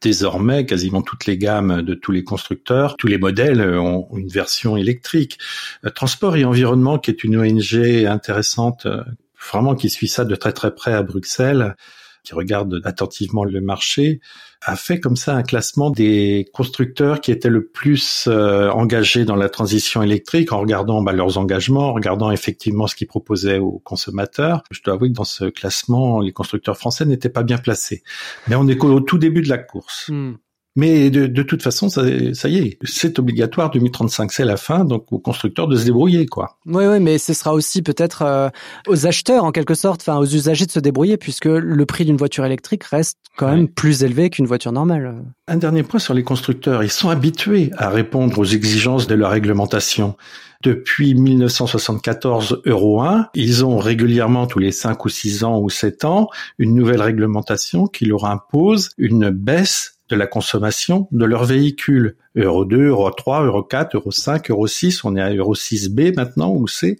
désormais 0.00 0.66
quasiment 0.66 1.02
toutes 1.02 1.26
les 1.26 1.38
gammes 1.38 1.82
de 1.82 1.94
tous 1.94 2.12
les 2.12 2.24
constructeurs, 2.24 2.96
tous 2.96 3.06
les 3.06 3.18
modèles 3.18 3.60
ont 3.60 4.08
une 4.16 4.28
version 4.28 4.76
électrique. 4.76 5.38
Euh, 5.84 5.90
Transport 5.90 6.36
et 6.36 6.44
environnement, 6.44 6.98
qui 6.98 7.10
est 7.10 7.24
une 7.24 7.36
ONG 7.36 8.06
intéressante, 8.06 8.86
euh, 8.86 9.02
vraiment 9.50 9.74
qui 9.74 9.90
suit 9.90 10.08
ça 10.08 10.24
de 10.24 10.34
très 10.34 10.52
très 10.52 10.74
près 10.74 10.92
à 10.92 11.02
Bruxelles, 11.02 11.76
qui 12.24 12.34
regarde 12.34 12.80
attentivement 12.84 13.44
le 13.44 13.60
marché, 13.60 14.20
a 14.62 14.76
fait 14.76 14.98
comme 14.98 15.16
ça 15.16 15.34
un 15.34 15.42
classement 15.42 15.90
des 15.90 16.46
constructeurs 16.52 17.20
qui 17.20 17.30
étaient 17.30 17.48
le 17.48 17.66
plus 17.66 18.26
euh, 18.26 18.70
engagés 18.70 19.24
dans 19.24 19.36
la 19.36 19.48
transition 19.48 20.02
électrique 20.02 20.52
en 20.52 20.60
regardant 20.60 21.02
bah, 21.02 21.12
leurs 21.12 21.38
engagements, 21.38 21.88
en 21.88 21.92
regardant 21.92 22.30
effectivement 22.30 22.86
ce 22.86 22.96
qu'ils 22.96 23.06
proposaient 23.06 23.58
aux 23.58 23.78
consommateurs. 23.78 24.62
Je 24.70 24.80
dois 24.82 24.94
avouer 24.94 25.10
que 25.10 25.14
dans 25.14 25.24
ce 25.24 25.44
classement, 25.44 26.20
les 26.20 26.32
constructeurs 26.32 26.76
français 26.76 27.04
n'étaient 27.04 27.28
pas 27.28 27.44
bien 27.44 27.58
placés. 27.58 28.02
Mais 28.48 28.56
on 28.56 28.66
est 28.66 28.82
au 28.82 29.00
tout 29.00 29.18
début 29.18 29.42
de 29.42 29.48
la 29.48 29.58
course. 29.58 30.08
Hmm. 30.08 30.34
Mais 30.78 31.10
de, 31.10 31.26
de, 31.26 31.42
toute 31.42 31.60
façon, 31.60 31.88
ça, 31.88 32.02
ça, 32.34 32.48
y 32.48 32.58
est, 32.58 32.78
c'est 32.84 33.18
obligatoire. 33.18 33.72
2035, 33.72 34.30
c'est 34.30 34.44
la 34.44 34.56
fin, 34.56 34.84
donc 34.84 35.12
aux 35.12 35.18
constructeurs 35.18 35.66
de 35.66 35.76
se 35.76 35.84
débrouiller, 35.84 36.26
quoi. 36.26 36.56
Oui, 36.66 36.86
oui, 36.86 37.00
mais 37.00 37.18
ce 37.18 37.34
sera 37.34 37.52
aussi 37.52 37.82
peut-être 37.82 38.22
euh, 38.22 38.48
aux 38.86 39.04
acheteurs, 39.04 39.42
en 39.42 39.50
quelque 39.50 39.74
sorte, 39.74 40.02
enfin 40.02 40.18
aux 40.18 40.24
usagers 40.24 40.66
de 40.66 40.70
se 40.70 40.78
débrouiller, 40.78 41.16
puisque 41.16 41.46
le 41.46 41.84
prix 41.84 42.04
d'une 42.04 42.16
voiture 42.16 42.44
électrique 42.44 42.84
reste 42.84 43.18
quand 43.36 43.48
même 43.48 43.66
plus 43.66 44.04
élevé 44.04 44.30
qu'une 44.30 44.46
voiture 44.46 44.70
normale. 44.70 45.16
Un 45.48 45.56
dernier 45.56 45.82
point 45.82 45.98
sur 45.98 46.14
les 46.14 46.22
constructeurs. 46.22 46.84
Ils 46.84 46.92
sont 46.92 47.08
habitués 47.08 47.72
à 47.76 47.88
répondre 47.88 48.38
aux 48.38 48.44
exigences 48.44 49.08
de 49.08 49.16
leur 49.16 49.32
réglementation. 49.32 50.16
Depuis 50.62 51.16
1974 51.16 52.62
Euro 52.66 53.00
1, 53.02 53.30
ils 53.34 53.64
ont 53.64 53.78
régulièrement 53.78 54.46
tous 54.46 54.60
les 54.60 54.70
5 54.70 55.04
ou 55.04 55.08
6 55.08 55.42
ans 55.42 55.58
ou 55.58 55.70
7 55.70 56.04
ans 56.04 56.28
une 56.58 56.74
nouvelle 56.74 57.02
réglementation 57.02 57.88
qui 57.88 58.06
leur 58.06 58.26
impose 58.26 58.90
une 58.96 59.30
baisse 59.30 59.97
de 60.08 60.16
la 60.16 60.26
consommation 60.26 61.08
de 61.12 61.24
leurs 61.24 61.44
véhicules. 61.44 62.16
Euro 62.36 62.64
2, 62.64 62.88
Euro 62.88 63.10
3, 63.10 63.44
Euro 63.44 63.62
4, 63.62 63.94
Euro 63.96 64.10
5, 64.10 64.50
Euro 64.50 64.66
6, 64.66 65.04
on 65.04 65.16
est 65.16 65.20
à 65.20 65.30
Euro 65.30 65.54
6B 65.54 66.14
maintenant 66.16 66.50
ou 66.50 66.66
C. 66.66 66.98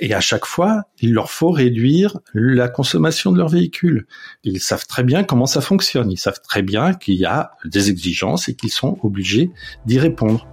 Et 0.00 0.14
à 0.14 0.20
chaque 0.20 0.46
fois, 0.46 0.84
il 1.00 1.12
leur 1.12 1.30
faut 1.30 1.50
réduire 1.50 2.18
la 2.32 2.68
consommation 2.68 3.32
de 3.32 3.38
leurs 3.38 3.48
véhicules. 3.48 4.06
Ils 4.44 4.60
savent 4.60 4.86
très 4.86 5.02
bien 5.02 5.24
comment 5.24 5.46
ça 5.46 5.60
fonctionne. 5.60 6.10
Ils 6.10 6.18
savent 6.18 6.40
très 6.40 6.62
bien 6.62 6.94
qu'il 6.94 7.16
y 7.16 7.24
a 7.24 7.50
des 7.64 7.90
exigences 7.90 8.48
et 8.48 8.54
qu'ils 8.54 8.70
sont 8.70 8.98
obligés 9.02 9.50
d'y 9.86 9.98
répondre. 9.98 10.46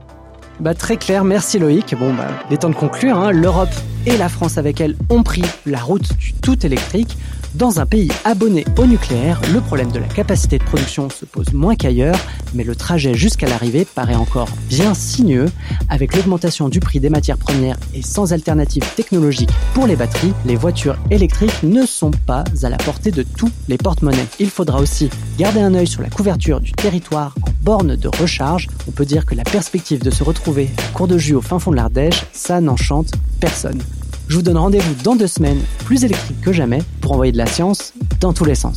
Bah, 0.59 0.73
très 0.73 0.97
clair, 0.97 1.25
merci 1.25 1.59
Loïc. 1.59 1.95
Bon, 1.95 2.13
bah, 2.13 2.57
temps 2.57 2.69
de 2.69 2.75
conclure. 2.75 3.17
Hein. 3.19 3.31
L'Europe 3.31 3.69
et 4.05 4.17
la 4.17 4.29
France 4.29 4.57
avec 4.57 4.79
elle 4.81 4.95
ont 5.09 5.21
pris 5.21 5.43
la 5.65 5.79
route 5.79 6.17
du 6.17 6.33
tout 6.33 6.65
électrique. 6.65 7.17
Dans 7.57 7.79
un 7.79 7.85
pays 7.85 8.11
abonné 8.25 8.65
au 8.77 8.85
nucléaire, 8.85 9.39
le 9.53 9.61
problème 9.61 9.89
de 9.89 9.99
la 9.99 10.07
capacité 10.07 10.57
de 10.57 10.63
production 10.65 11.09
se 11.09 11.23
pose 11.23 11.53
moins 11.53 11.75
qu'ailleurs, 11.75 12.19
mais 12.53 12.65
le 12.65 12.75
trajet 12.75 13.13
jusqu'à 13.13 13.47
l'arrivée 13.47 13.85
paraît 13.85 14.15
encore 14.15 14.49
bien 14.67 14.93
sinueux. 14.93 15.45
Avec 15.87 16.17
l'augmentation 16.17 16.67
du 16.67 16.81
prix 16.81 16.99
des 16.99 17.09
matières 17.09 17.37
premières 17.37 17.77
et 17.93 18.01
sans 18.01 18.33
alternative 18.33 18.83
technologique 18.97 19.51
pour 19.73 19.87
les 19.87 19.95
batteries, 19.95 20.33
les 20.45 20.57
voitures 20.57 20.97
électriques 21.11 21.63
ne 21.63 21.85
sont 21.85 22.11
pas 22.11 22.43
à 22.61 22.69
la 22.69 22.75
portée 22.75 23.11
de 23.11 23.23
tous 23.23 23.51
les 23.69 23.77
porte-monnaies. 23.77 24.27
Il 24.37 24.49
faudra 24.49 24.81
aussi 24.81 25.09
garder 25.37 25.61
un 25.61 25.75
œil 25.75 25.87
sur 25.87 26.01
la 26.01 26.09
couverture 26.09 26.59
du 26.59 26.73
territoire 26.73 27.35
en 27.41 27.51
borne 27.63 27.95
de 27.95 28.09
recharge. 28.09 28.67
On 28.89 28.91
peut 28.91 29.05
dire 29.05 29.25
que 29.25 29.33
la 29.33 29.43
perspective 29.43 30.03
de 30.03 30.11
se 30.11 30.25
retrouver 30.25 30.69
à 30.77 30.91
court 30.91 31.07
de 31.07 31.17
jus 31.17 31.35
au 31.35 31.41
fin 31.41 31.59
fond 31.59 31.71
de 31.71 31.77
l'Ardèche, 31.77 32.25
ça 32.33 32.59
n'enchante 32.59 33.13
personne. 33.39 33.81
Je 34.27 34.35
vous 34.35 34.41
donne 34.41 34.57
rendez-vous 34.57 35.03
dans 35.03 35.15
deux 35.15 35.27
semaines, 35.27 35.61
plus 35.85 36.03
électrique 36.03 36.41
que 36.41 36.51
jamais, 36.51 36.79
pour 37.01 37.13
envoyer 37.13 37.31
de 37.31 37.37
la 37.37 37.45
science 37.45 37.93
dans 38.19 38.33
tous 38.33 38.45
les 38.45 38.55
sens. 38.55 38.75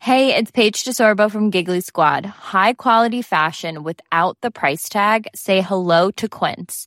Hey, 0.00 0.34
it's 0.34 0.50
Paige 0.50 0.84
DeSorbo 0.84 1.30
from 1.30 1.50
Giggly 1.50 1.80
Squad. 1.80 2.26
High 2.26 2.74
quality 2.74 3.22
fashion 3.22 3.82
without 3.82 4.36
the 4.42 4.50
price 4.50 4.88
tag. 4.88 5.26
Say 5.34 5.62
hello 5.62 6.10
to 6.16 6.28
Quince. 6.28 6.86